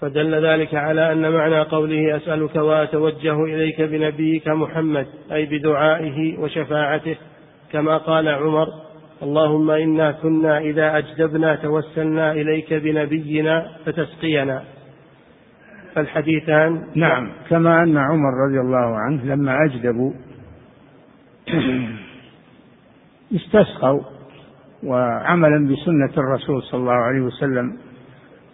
فدل 0.00 0.46
ذلك 0.46 0.74
على 0.74 1.12
أن 1.12 1.32
معنى 1.32 1.60
قوله 1.60 2.16
أسألك 2.16 2.56
وأتوجه 2.56 3.44
إليك 3.44 3.82
بنبيك 3.82 4.48
محمد 4.48 5.06
أي 5.32 5.46
بدعائه 5.46 6.38
وشفاعته 6.38 7.16
كما 7.72 7.98
قال 7.98 8.28
عمر 8.28 8.66
اللهم 9.22 9.70
إنا 9.70 10.12
كنا 10.12 10.58
إذا 10.58 10.98
أجدبنا 10.98 11.54
توسلنا 11.54 12.32
إليك 12.32 12.74
بنبينا 12.74 13.66
فتسقينا. 13.86 14.62
فالحديثان 15.96 16.86
نعم. 16.94 17.32
كما 17.48 17.82
أن 17.82 17.96
عمر 17.96 18.30
رضي 18.48 18.60
الله 18.60 18.96
عنه 18.96 19.24
لما 19.24 19.64
أجدبوا 19.64 20.12
استسقوا 23.36 24.00
وعملا 24.82 25.68
بسنة 25.68 26.24
الرسول 26.24 26.62
صلى 26.62 26.80
الله 26.80 26.92
عليه 26.92 27.20
وسلم 27.20 27.76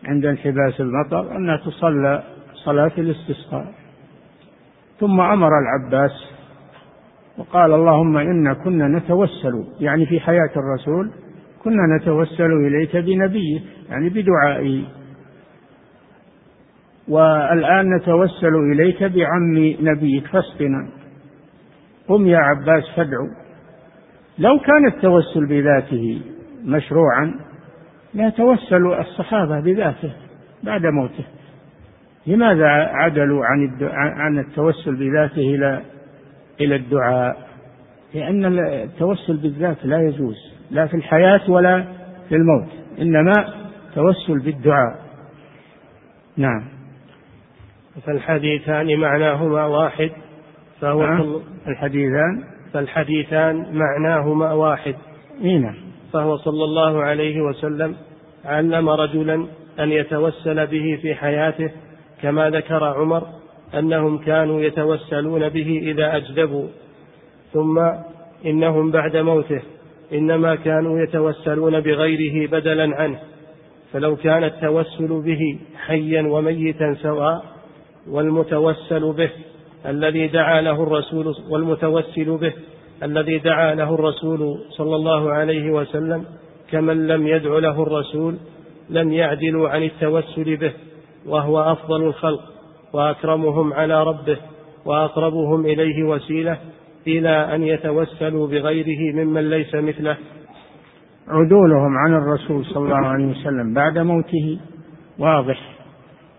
عند 0.05 0.27
انحباس 0.27 0.81
المطر 0.81 1.37
أنها 1.37 1.57
تصلى 1.57 2.23
صلاة 2.55 2.93
الاستسقاء. 2.99 3.75
ثم 5.01 5.21
أمر 5.21 5.51
العباس 5.59 6.32
وقال 7.39 7.73
اللهم 7.73 8.17
إنا 8.17 8.55
كنا 8.55 8.89
نتوسل 8.89 9.65
يعني 9.81 10.07
في 10.07 10.21
حياة 10.21 10.51
الرسول 10.57 11.11
كنا 11.65 11.97
نتوسل 12.01 12.53
إليك 12.53 12.97
بنبيه 12.97 13.61
يعني 13.91 14.09
بدعائه. 14.09 14.83
والآن 17.09 17.97
نتوسل 17.97 18.55
إليك 18.73 19.03
بعم 19.03 19.75
نبيك 19.81 20.27
فاسقنا. 20.27 20.89
قم 22.09 22.27
يا 22.27 22.39
عباس 22.39 22.85
فادعو. 22.97 23.27
لو 24.39 24.59
كان 24.59 24.87
التوسل 24.87 25.47
بذاته 25.47 26.21
مشروعا 26.65 27.35
لا 28.15 28.31
توسل 28.31 28.87
الصحابة 28.87 29.61
بذاته 29.61 30.13
بعد 30.63 30.87
موته. 30.87 31.25
لماذا 32.27 32.67
عدلوا 32.69 33.45
عن 33.45 33.71
عن 33.93 34.39
التوسل 34.39 34.97
بذاته 34.97 35.55
إلى 35.55 35.83
إلى 36.65 36.77
الدعاء 36.77 37.37
لأن 38.15 38.59
التوسل 38.59 39.37
بالذات 39.37 39.77
لا 39.85 40.03
يجوز 40.09 40.37
لا 40.71 40.87
في 40.87 40.95
الحياة 40.95 41.51
ولا 41.51 41.85
في 42.29 42.35
الموت 42.35 42.69
إنما 42.99 43.33
توسل 43.95 44.39
بالدعاء. 44.39 45.03
نعم. 46.37 46.65
فالحديثان 48.07 49.01
معناهما 49.01 49.65
واحد 49.65 50.11
فهو 50.81 51.03
نعم. 51.03 51.41
الحديثان؟ 51.67 52.45
فالحديثان 52.73 53.67
معناهما 53.73 54.53
واحد. 54.53 54.95
نعم. 55.43 55.75
فهو 56.13 56.37
صلى 56.37 56.65
الله 56.65 57.03
عليه 57.03 57.41
وسلم 57.41 57.97
علم 58.45 58.89
رجلا 58.89 59.47
أن 59.81 59.93
يتوسل 59.93 60.67
به 60.67 60.99
في 61.03 61.15
حياته 61.15 61.71
كما 62.23 62.51
ذكر 62.51 62.85
عمر 62.85 63.27
أنهم 63.79 64.19
كانوا 64.19 64.61
يتوسلون 64.61 65.49
به 65.49 65.81
إذا 65.83 66.17
أجدبوا. 66.17 66.67
ثم 67.53 67.79
إنهم 68.47 68.91
بعد 68.91 69.17
موته 69.17 69.63
إنما 70.13 70.55
كانوا 70.55 71.01
يتوسلون 71.01 71.81
بغيره 71.81 72.51
بدلا 72.51 72.97
عنه. 72.97 73.19
فلو 73.93 74.17
كان 74.17 74.45
التوسل 74.45 75.23
به 75.23 75.59
حيا 75.77 76.23
وميتا 76.23 76.95
سواء 77.03 77.45
والمتوسل 78.11 79.13
به 79.13 79.31
الذي 79.87 80.27
دعا 80.27 80.61
له 80.61 80.83
الرسول 80.83 81.35
والمتوسل 81.51 82.37
به 82.37 82.53
الذي 83.03 83.39
دعا 83.39 83.75
له 83.75 83.95
الرسول 83.95 84.59
صلى 84.71 84.97
الله 84.97 85.33
عليه 85.33 85.71
وسلم 85.71 86.25
كمن 86.71 87.07
لم 87.07 87.27
يدع 87.27 87.59
له 87.59 87.83
الرسول 87.83 88.35
لم 88.91 89.13
يعدلوا 89.13 89.69
عن 89.69 89.83
التوسل 89.83 90.57
به 90.57 90.73
وهو 91.27 91.61
أفضل 91.61 92.03
الخلق. 92.03 92.41
وأكرمهم 92.93 93.73
على 93.73 94.03
ربه 94.03 94.37
وأقربهم 94.85 95.67
إليه 95.67 96.05
وسيلة 96.05 96.59
إلى 97.07 97.55
أن 97.55 97.63
يتوسلوا 97.63 98.47
بغيره 98.47 99.15
ممن 99.15 99.51
ليس 99.51 99.75
مثله. 99.75 100.17
عدولهم 101.29 101.99
عن 101.99 102.15
الرسول 102.15 102.65
صلى 102.65 102.85
الله 102.85 103.07
عليه 103.07 103.27
وسلم 103.27 103.75
بعد 103.75 103.99
موته 103.99 104.61
واضح 105.19 105.77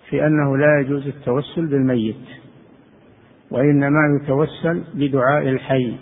في 0.09 0.27
أنه 0.27 0.57
لا 0.57 0.79
يجوز 0.81 1.07
التوسل 1.07 1.67
بالميت 1.67 2.25
وإنما 3.51 4.19
يتوسل 4.21 4.83
بدعاء 4.93 5.49
الحي 5.49 5.95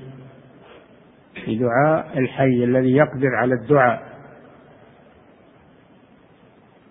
بدعاء 1.48 2.18
الحي 2.18 2.64
الذي 2.64 2.92
يقدر 2.92 3.36
على 3.36 3.54
الدعاء. 3.54 4.12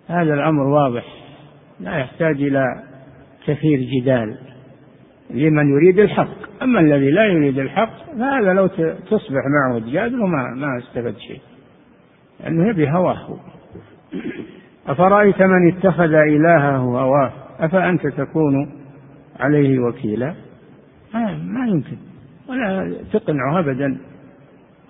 هذا 0.06 0.34
الأمر 0.34 0.62
واضح 0.62 1.04
لا 1.80 1.98
يحتاج 1.98 2.42
إلى 2.42 2.89
كثير 3.46 3.80
جدال. 3.80 4.38
لمن 5.30 5.68
يريد 5.68 5.98
الحق. 5.98 6.62
أما 6.62 6.80
الذي 6.80 7.10
لا 7.10 7.24
يريد 7.24 7.58
الحق 7.58 8.04
فهذا 8.18 8.52
لو 8.52 8.66
تصبح 9.10 9.42
معه 9.46 9.78
تجادله 9.78 10.26
ما 10.26 10.54
ما 10.54 10.78
استفد 10.78 11.18
شيء. 11.18 11.40
لأنه 12.40 12.68
يبي 12.70 12.90
هواه. 12.90 13.38
أفرأيت 14.86 15.42
من 15.42 15.72
اتخذ 15.72 16.12
إلهه 16.14 16.76
هواه؟ 16.76 17.32
أفأنت 17.58 18.06
تكون 18.06 18.72
عليه 19.40 19.78
وكيلا؟ 19.78 20.34
ما, 21.14 21.36
ما 21.36 21.66
يمكن. 21.66 21.96
ولا 22.48 22.94
تقنعه 23.12 23.58
أبدا. 23.58 23.98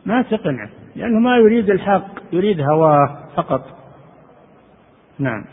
ما 0.07 0.23
تقنعه. 0.23 0.71
لأنه 0.97 1.19
ما 1.21 1.37
يريد 1.37 1.71
الحق 1.71 2.09
يريد 2.33 2.61
هواه 2.61 3.19
فقط. 3.37 3.67
نعم. 5.19 5.45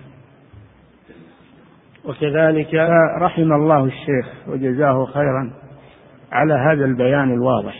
وكذلك 2.07 2.73
رحم 3.21 3.53
الله 3.53 3.85
الشيخ 3.85 4.47
وجزاه 4.47 5.05
خيرا 5.05 5.51
على 6.31 6.53
هذا 6.53 6.85
البيان 6.85 7.33
الواضح 7.33 7.75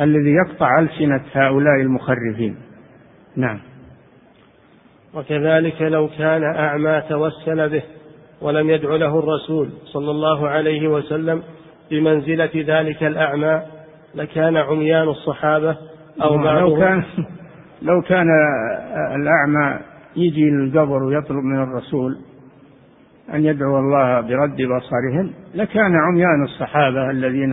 الذي 0.00 0.30
يقطع 0.30 0.78
ألسنة 0.78 1.22
هؤلاء 1.32 1.80
المخرفين. 1.80 2.56
نعم. 3.36 3.60
وكذلك 5.14 5.82
لو 5.82 6.08
كان 6.18 6.44
أعمى 6.44 7.02
توسل 7.08 7.68
به 7.68 7.82
ولم 8.40 8.70
يدع 8.70 8.88
له 8.88 9.18
الرسول 9.18 9.70
صلى 9.84 10.10
الله 10.10 10.48
عليه 10.48 10.88
وسلم 10.88 11.42
بمنزلة 11.90 12.50
ذلك 12.54 13.02
الأعمى 13.02 13.62
لكان 14.14 14.56
عميان 14.56 15.08
الصحابة 15.08 15.76
أو 16.22 16.36
لو 16.36 16.76
كان 16.76 17.04
لو 17.82 18.02
كان 18.02 18.26
الأعمى 19.14 19.78
يجي 20.16 20.50
للقبر 20.50 21.02
ويطلب 21.02 21.44
من 21.44 21.62
الرسول 21.62 22.18
أن 23.34 23.44
يدعو 23.44 23.78
الله 23.78 24.20
برد 24.20 24.56
بصرهم 24.56 25.30
لكان 25.54 25.96
عميان 25.96 26.44
الصحابة 26.44 27.10
الذين 27.10 27.52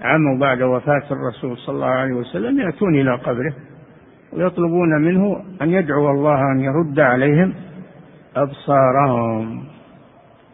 عموا 0.00 0.38
بعد 0.38 0.62
وفاة 0.62 1.02
الرسول 1.10 1.58
صلى 1.58 1.74
الله 1.74 1.86
عليه 1.86 2.14
وسلم 2.14 2.60
يأتون 2.60 2.94
إلى 2.94 3.14
قبره 3.14 3.54
ويطلبون 4.32 5.02
منه 5.02 5.44
أن 5.62 5.70
يدعو 5.70 6.10
الله 6.10 6.52
أن 6.52 6.60
يرد 6.60 7.00
عليهم 7.00 7.54
أبصارهم. 8.36 9.64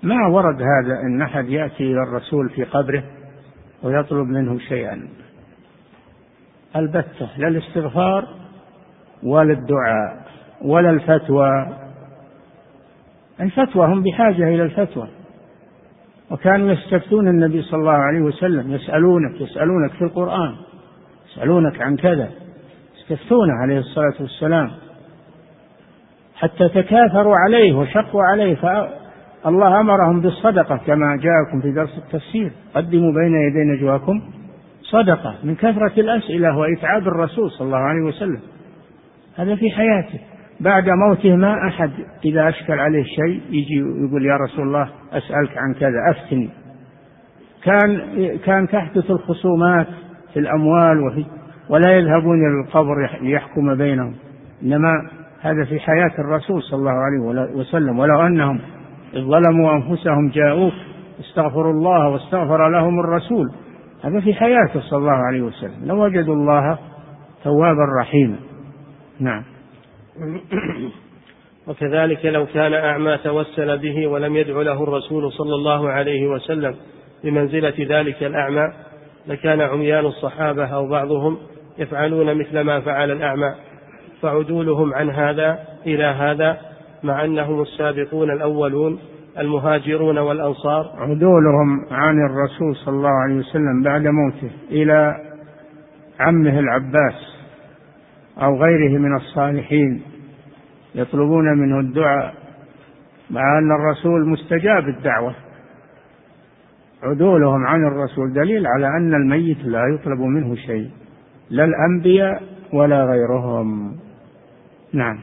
ما 0.03 0.27
ورد 0.27 0.63
هذا 0.63 1.01
أن 1.01 1.23
أحد 1.23 1.49
يأتي 1.49 1.83
إلى 1.83 2.03
الرسول 2.03 2.49
في 2.49 2.65
قبره 2.65 3.03
ويطلب 3.83 4.29
منه 4.29 4.59
شيئا؟ 4.59 5.09
البتة 6.77 7.29
لا 7.39 7.49
الاستغفار 7.49 8.29
ولا 9.23 9.53
الدعاء 9.53 10.27
ولا 10.63 10.91
الفتوى. 10.91 11.67
الفتوى 13.41 13.87
هم 13.87 14.03
بحاجة 14.03 14.49
إلى 14.49 14.63
الفتوى. 14.63 15.09
وكانوا 16.31 16.73
يستفتون 16.73 17.29
النبي 17.29 17.63
صلى 17.63 17.81
الله 17.81 17.93
عليه 17.93 18.21
وسلم 18.21 18.73
يسألونك 18.73 19.41
يسألونك 19.41 19.91
في 19.91 20.03
القرآن 20.03 20.55
يسألونك 21.33 21.83
عن 21.83 21.97
كذا. 21.97 22.31
يستفتونه 22.99 23.53
عليه 23.63 23.79
الصلاة 23.79 24.15
والسلام. 24.21 24.71
حتى 26.35 26.69
تكاثروا 26.69 27.37
عليه 27.37 27.73
وشقوا 27.73 28.23
عليه 28.23 28.55
فالله 28.55 29.81
أمرهم 29.81 30.21
بالصدقة 30.21 30.77
كما 30.87 31.17
جاءكم 31.17 31.61
في 31.63 31.73
درس 31.73 31.99
التفسير. 31.99 32.53
قدموا 32.75 33.13
بين 33.13 33.35
يدي 33.35 33.65
نجواكم 33.65 34.23
صدقة 34.83 35.35
من 35.45 35.55
كثرة 35.55 36.01
الأسئلة 36.01 36.59
وإتعاب 36.59 37.09
الرسول 37.09 37.51
صلى 37.51 37.67
الله 37.67 37.79
عليه 37.79 38.03
وسلم. 38.03 38.41
هذا 39.37 39.57
في 39.57 39.71
حياته. 39.71 40.21
بعد 40.61 40.89
موته 40.89 41.37
ما 41.37 41.69
أحد 41.69 41.91
إذا 42.25 42.49
أشكل 42.49 42.81
عليه 42.81 43.03
شيء 43.03 43.41
يجي 43.51 44.05
يقول 44.07 44.27
يا 44.27 44.37
رسول 44.37 44.67
الله 44.67 44.89
أسألك 45.13 45.59
عن 45.59 45.75
كذا 45.75 45.99
أفتني. 46.11 46.51
كان 47.65 48.01
كان 48.45 48.69
تحدث 48.69 49.11
الخصومات 49.11 49.87
في 50.35 50.41
الأموال 50.41 51.01
وفي 51.07 51.25
ولا 51.69 51.91
يذهبون 51.91 52.39
إلى 52.39 52.67
القبر 52.67 53.19
ليحكم 53.23 53.75
بينهم. 53.75 54.15
إنما 54.63 55.11
هذا 55.41 55.65
في 55.65 55.81
حياة 55.81 56.13
الرسول 56.19 56.63
صلى 56.63 56.79
الله 56.79 56.91
عليه 56.91 57.51
وسلم. 57.55 57.99
ولو 57.99 58.27
أنهم 58.27 58.61
ظلموا 59.15 59.73
أنفسهم 59.73 60.29
جاءوك 60.29 60.73
استغفروا 61.21 61.73
الله 61.73 62.09
واستغفر 62.09 62.69
لهم 62.69 63.01
الرسول. 63.01 63.47
هذا 64.05 64.21
في 64.21 64.35
حياته 64.35 64.81
صلى 64.81 64.99
الله 64.99 65.27
عليه 65.29 65.43
وسلم. 65.43 65.85
لوجدوا 65.85 66.35
الله 66.35 66.79
توابا 67.45 67.85
رحيما. 68.01 68.37
نعم. 69.21 69.43
وكذلك 71.69 72.27
لو 72.27 72.47
كان 72.47 72.75
أعمى 72.75 73.19
توسل 73.25 73.79
به 73.79 74.07
ولم 74.07 74.37
يدع 74.37 74.63
له 74.63 74.83
الرسول 74.83 75.33
صلى 75.33 75.55
الله 75.55 75.91
عليه 75.91 76.27
وسلم 76.27 76.75
بمنزلة 77.25 77.75
ذلك 77.79 78.23
الأعمى 78.23 78.73
لكان 79.27 79.61
عميان 79.61 80.07
الصحابة 80.07 80.67
أو 80.67 80.89
بعضهم 80.89 81.39
يفعلون 81.79 82.39
مثل 82.39 82.61
ما 82.61 82.81
فعل 82.81 83.11
الأعمى. 83.11 83.55
فعدولهم 84.23 84.95
عن 84.95 85.11
هذا 85.11 85.59
إلى 85.87 86.05
هذا 86.05 86.59
مع 87.03 87.25
أنهم 87.25 87.63
السابقون 87.63 88.31
الأولون 88.31 88.99
المهاجرون 89.39 90.19
والأنصار. 90.19 90.93
عدولهم 90.99 91.87
عن 91.91 92.15
الرسول 92.27 92.77
صلى 92.77 92.95
الله 92.95 93.23
عليه 93.25 93.35
وسلم 93.35 93.83
بعد 93.85 94.03
موته 94.07 94.51
إلى 94.71 95.15
عمه 96.21 96.59
العباس. 96.59 97.40
أو 98.43 98.63
غيره 98.63 98.99
من 98.99 99.17
الصالحين 99.17 100.03
يطلبون 100.95 101.59
منه 101.59 101.81
الدعاء 101.81 102.35
مع 103.31 103.59
أن 103.59 103.73
الرسول 103.73 104.29
مستجاب 104.29 104.89
الدعوة. 104.89 105.35
عدولهم 107.03 107.67
عن 107.67 107.87
الرسول 107.87 108.33
دليل 108.33 108.67
على 108.67 108.87
أن 108.87 109.15
الميت 109.15 109.65
لا 109.65 109.83
يطلب 109.95 110.21
منه 110.21 110.55
شيء 110.55 110.91
لا 111.51 111.65
الأنبياء 111.65 112.43
ولا 112.73 113.05
غيرهم. 113.05 113.97
نعم. 114.93 115.21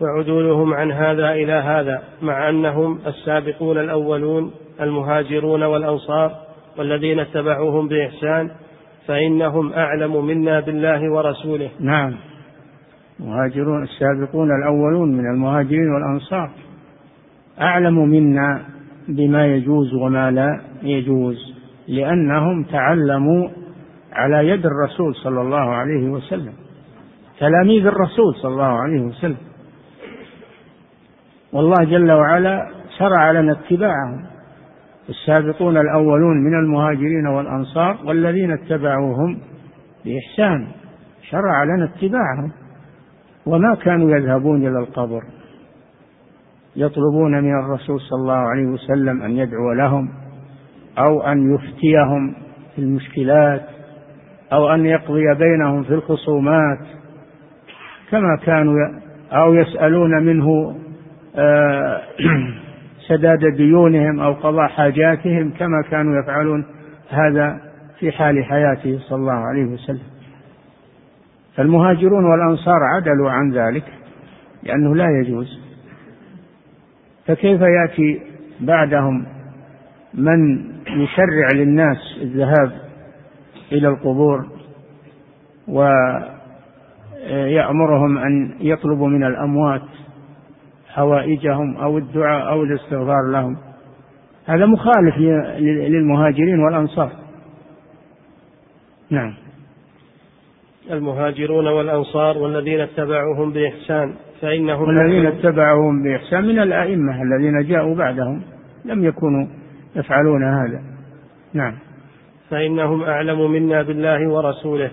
فعدولهم 0.00 0.74
عن 0.74 0.92
هذا 0.92 1.32
إلى 1.32 1.52
هذا 1.52 2.02
مع 2.22 2.48
أنهم 2.48 2.98
السابقون 3.06 3.78
الأولون 3.78 4.52
المهاجرون 4.80 5.62
والأنصار 5.62 6.32
والذين 6.78 7.18
اتبعوهم 7.20 7.88
بإحسان 7.88 8.50
فإنهم 9.08 9.72
أعلم 9.72 10.26
منا 10.26 10.60
بالله 10.60 11.12
ورسوله. 11.12 11.70
نعم. 11.80 12.14
المهاجرون 13.20 13.82
السابقون 13.82 14.50
الأولون 14.62 15.12
من 15.12 15.26
المهاجرين 15.30 15.90
والأنصار. 15.90 16.50
أعلم 17.60 18.08
منا 18.08 18.62
بما 19.08 19.46
يجوز 19.46 19.94
وما 19.94 20.30
لا 20.30 20.60
يجوز 20.82 21.54
لأنهم 21.88 22.64
تعلموا 22.64 23.48
على 24.12 24.48
يد 24.48 24.66
الرسول 24.66 25.14
صلى 25.14 25.40
الله 25.40 25.74
عليه 25.74 26.08
وسلم. 26.10 26.52
تلاميذ 27.38 27.86
الرسول 27.86 28.34
صلى 28.42 28.52
الله 28.52 28.80
عليه 28.80 29.00
وسلم. 29.00 29.36
والله 31.52 31.84
جل 31.84 32.12
وعلا 32.12 32.68
شرع 32.98 33.30
لنا 33.30 33.52
اتباعهم. 33.52 34.37
السابقون 35.08 35.76
الأولون 35.76 36.36
من 36.36 36.54
المهاجرين 36.54 37.26
والأنصار 37.26 37.98
والذين 38.04 38.50
اتبعوهم 38.50 39.38
بإحسان 40.04 40.66
شرع 41.30 41.64
لنا 41.64 41.84
اتباعهم. 41.84 42.52
وما 43.46 43.74
كانوا 43.74 44.10
يذهبون 44.10 44.66
إلى 44.66 44.78
القبر 44.78 45.22
يطلبون 46.76 47.42
من 47.42 47.58
الرسول 47.58 48.00
صلى 48.00 48.20
الله 48.20 48.48
عليه 48.48 48.66
وسلم 48.66 49.22
أن 49.22 49.30
يدعو 49.30 49.72
لهم 49.72 50.08
أو 50.98 51.20
أن 51.20 51.54
يفتيهم 51.54 52.34
في 52.74 52.82
المشكلات 52.82 53.62
أو 54.52 54.74
أن 54.74 54.86
يقضي 54.86 55.34
بينهم 55.34 55.82
في 55.82 55.94
الخصومات. 55.94 56.78
كما 58.10 58.36
كانوا 58.44 58.74
أو 59.32 59.54
يسألون 59.54 60.24
منه 60.24 60.76
آه، 61.36 62.02
سداد 63.08 63.56
ديونهم 63.56 64.20
أو 64.20 64.32
قضاء 64.32 64.68
حاجاتهم 64.68 65.50
كما 65.58 65.82
كانوا 65.90 66.22
يفعلون. 66.22 66.64
هذا 67.10 67.60
في 67.98 68.12
حال 68.12 68.44
حياته 68.44 68.98
صلى 68.98 69.18
الله 69.18 69.32
عليه 69.32 69.64
وسلم. 69.64 70.06
فالمهاجرون 71.56 72.24
والأنصار 72.24 72.82
عدلوا 72.94 73.30
عن 73.30 73.52
ذلك 73.52 73.84
لأنه 74.62 74.94
لا 74.94 75.06
يجوز. 75.20 75.60
فكيف 77.26 77.60
يأتي 77.60 78.20
بعدهم 78.60 79.26
من 80.14 80.68
يشرع 80.86 81.48
للناس 81.54 82.18
الذهاب 82.22 82.72
إلى 83.72 83.88
القبور 83.88 84.46
ويأمرهم 87.28 88.18
أن 88.18 88.54
يطلبوا 88.60 89.08
من 89.08 89.24
الأموات 89.24 89.82
حوائجهم 90.88 91.76
أو 91.76 91.98
الدعاء 91.98 92.52
أو 92.52 92.62
الاستغفار 92.62 93.30
لهم. 93.32 93.56
هذا 94.46 94.66
مخالف 94.66 95.18
للمهاجرين 95.88 96.58
والأنصار. 96.64 97.10
نعم. 99.10 99.34
المهاجرون 100.90 101.66
والأنصار 101.66 102.38
والذين 102.38 102.80
اتبعوهم 102.80 103.52
بإحسان 103.52 104.14
فإنهم 104.40 104.88
والذين 104.88 105.26
اتبعوهم 105.26 106.02
بإحسان 106.02 106.44
من 106.44 106.58
الأئمة 106.58 107.22
الذين 107.22 107.68
جاءوا 107.68 107.94
بعدهم. 107.94 108.42
لم 108.84 109.04
يكونوا 109.04 109.46
يفعلون 109.96 110.44
هذا. 110.44 110.82
نعم. 111.54 111.74
فإنهم 112.50 113.02
أعلم 113.02 113.50
منا 113.50 113.82
بالله 113.82 114.28
ورسوله 114.28 114.90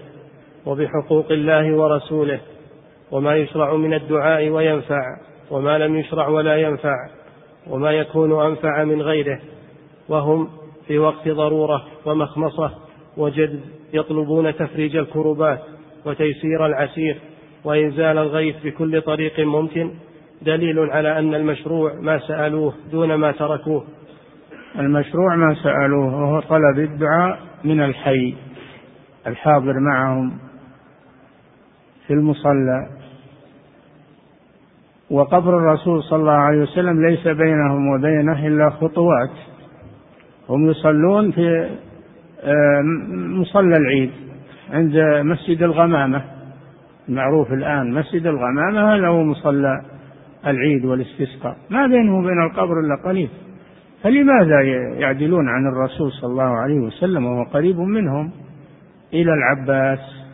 وبحقوق 0.66 1.32
الله 1.32 1.76
ورسوله 1.76 2.40
وما 3.12 3.36
يشرع 3.36 3.76
من 3.76 3.94
الدعاء 3.94 4.50
وينفع. 4.50 5.02
وما 5.52 5.78
لم 5.78 5.96
يشرع 5.96 6.28
ولا 6.28 6.56
ينفع 6.56 7.10
وما 7.68 7.92
يكون 7.92 8.46
أنفع 8.46 8.84
من 8.84 9.02
غيره 9.02 9.40
وهم 10.10 10.50
في 10.88 11.00
وقت 11.00 11.28
ضرورة 11.28 11.86
ومخمصة 12.06 12.72
وجد 13.18 13.60
يطلبون 13.94 14.56
تفريج 14.56 14.96
الكربات 14.96 15.60
وتيسير 16.06 16.66
العسير 16.66 17.18
وإنزال 17.64 18.18
الغيث 18.18 18.56
بكل 18.64 19.02
طريق 19.02 19.40
ممكن 19.40 19.92
دليل 20.42 20.80
على 20.80 21.20
أن 21.20 21.36
المشروع 21.36 21.94
ما 21.94 22.20
سألوه 22.20 22.74
دون 22.92 23.16
ما 23.16 23.32
تركوه. 23.32 23.84
المشروع 24.80 25.36
ما 25.36 25.56
سألوه 25.64 26.22
وهو 26.22 26.40
طلب 26.40 26.80
الدعاء 26.80 27.40
من 27.64 27.82
الحي 27.82 28.36
الحاضر 29.28 29.74
معهم 29.80 30.38
في 32.08 32.14
المصلى 32.14 33.05
وقبر 35.12 35.58
الرسول 35.58 36.04
صلى 36.04 36.20
الله 36.20 36.32
عليه 36.32 36.62
وسلم 36.62 37.06
ليس 37.06 37.28
بينهم 37.28 37.88
وبينه 37.88 38.48
إلا 38.48 38.70
خطوات. 38.70 39.32
هم 40.50 40.70
يصلون 40.70 41.32
في 41.32 41.70
آه، 42.44 42.82
مصلى 43.42 43.78
العيد 43.78 44.12
عند 44.74 44.98
مسجد 45.26 45.64
الغمامة. 45.64 46.22
المعروف 47.10 47.54
الآن 47.54 47.94
مسجد 47.94 48.28
الغمامة 48.28 48.96
هذا 48.96 49.08
هو 49.08 49.24
مصلى 49.24 49.82
العيد 50.48 50.86
والاستسقاء. 50.86 51.58
ما 51.70 51.88
بينه 51.88 52.18
وبين 52.18 52.44
القبر 52.44 52.80
إلا 52.80 52.96
قليل. 53.06 53.30
فلماذا 54.04 54.62
يعدلون 55.00 55.50
عن 55.50 55.68
الرسول 55.68 56.12
صلى 56.12 56.32
الله 56.32 56.58
عليه 56.58 56.80
وسلم 56.80 57.26
وهو 57.26 57.44
قريب 57.44 57.80
منهم؟ 57.80 58.32
إلى 59.14 59.34
العباس. 59.34 60.25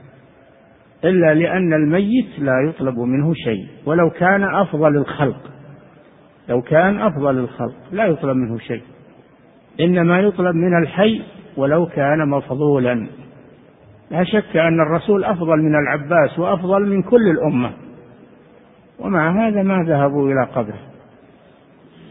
إلا 1.05 1.33
لأن 1.33 1.73
الميت 1.73 2.39
لا 2.39 2.69
يطلب 2.69 2.99
منه 2.99 3.33
شيء. 3.33 3.67
ولو 3.85 4.09
كان 4.09 4.43
أفضل 4.43 4.97
الخلق 4.97 5.51
لو 6.49 6.61
كان 6.61 7.01
أفضل 7.01 7.37
الخلق 7.37 7.75
لا 7.91 8.05
يطلب 8.05 8.35
منه 8.35 8.57
شيء. 8.57 8.81
إنما 9.79 10.19
يطلب 10.19 10.55
من 10.55 10.83
الحي 10.83 11.21
ولو 11.57 11.85
كان 11.85 12.29
مفضولا. 12.29 13.07
لا 14.11 14.23
شك 14.23 14.57
أن 14.57 14.79
الرسول 14.81 15.23
أفضل 15.23 15.57
من 15.57 15.75
العباس 15.75 16.39
وأفضل 16.39 16.89
من 16.89 17.01
كل 17.01 17.29
الأمة. 17.29 17.71
ومع 18.99 19.47
هذا 19.47 19.63
ما 19.63 19.83
ذهبوا 19.87 20.31
إلى 20.31 20.43
قبره. 20.43 20.79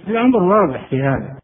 الأمر 0.09 0.43
واضح 0.43 0.89
في 0.91 1.03
هذا. 1.03 1.40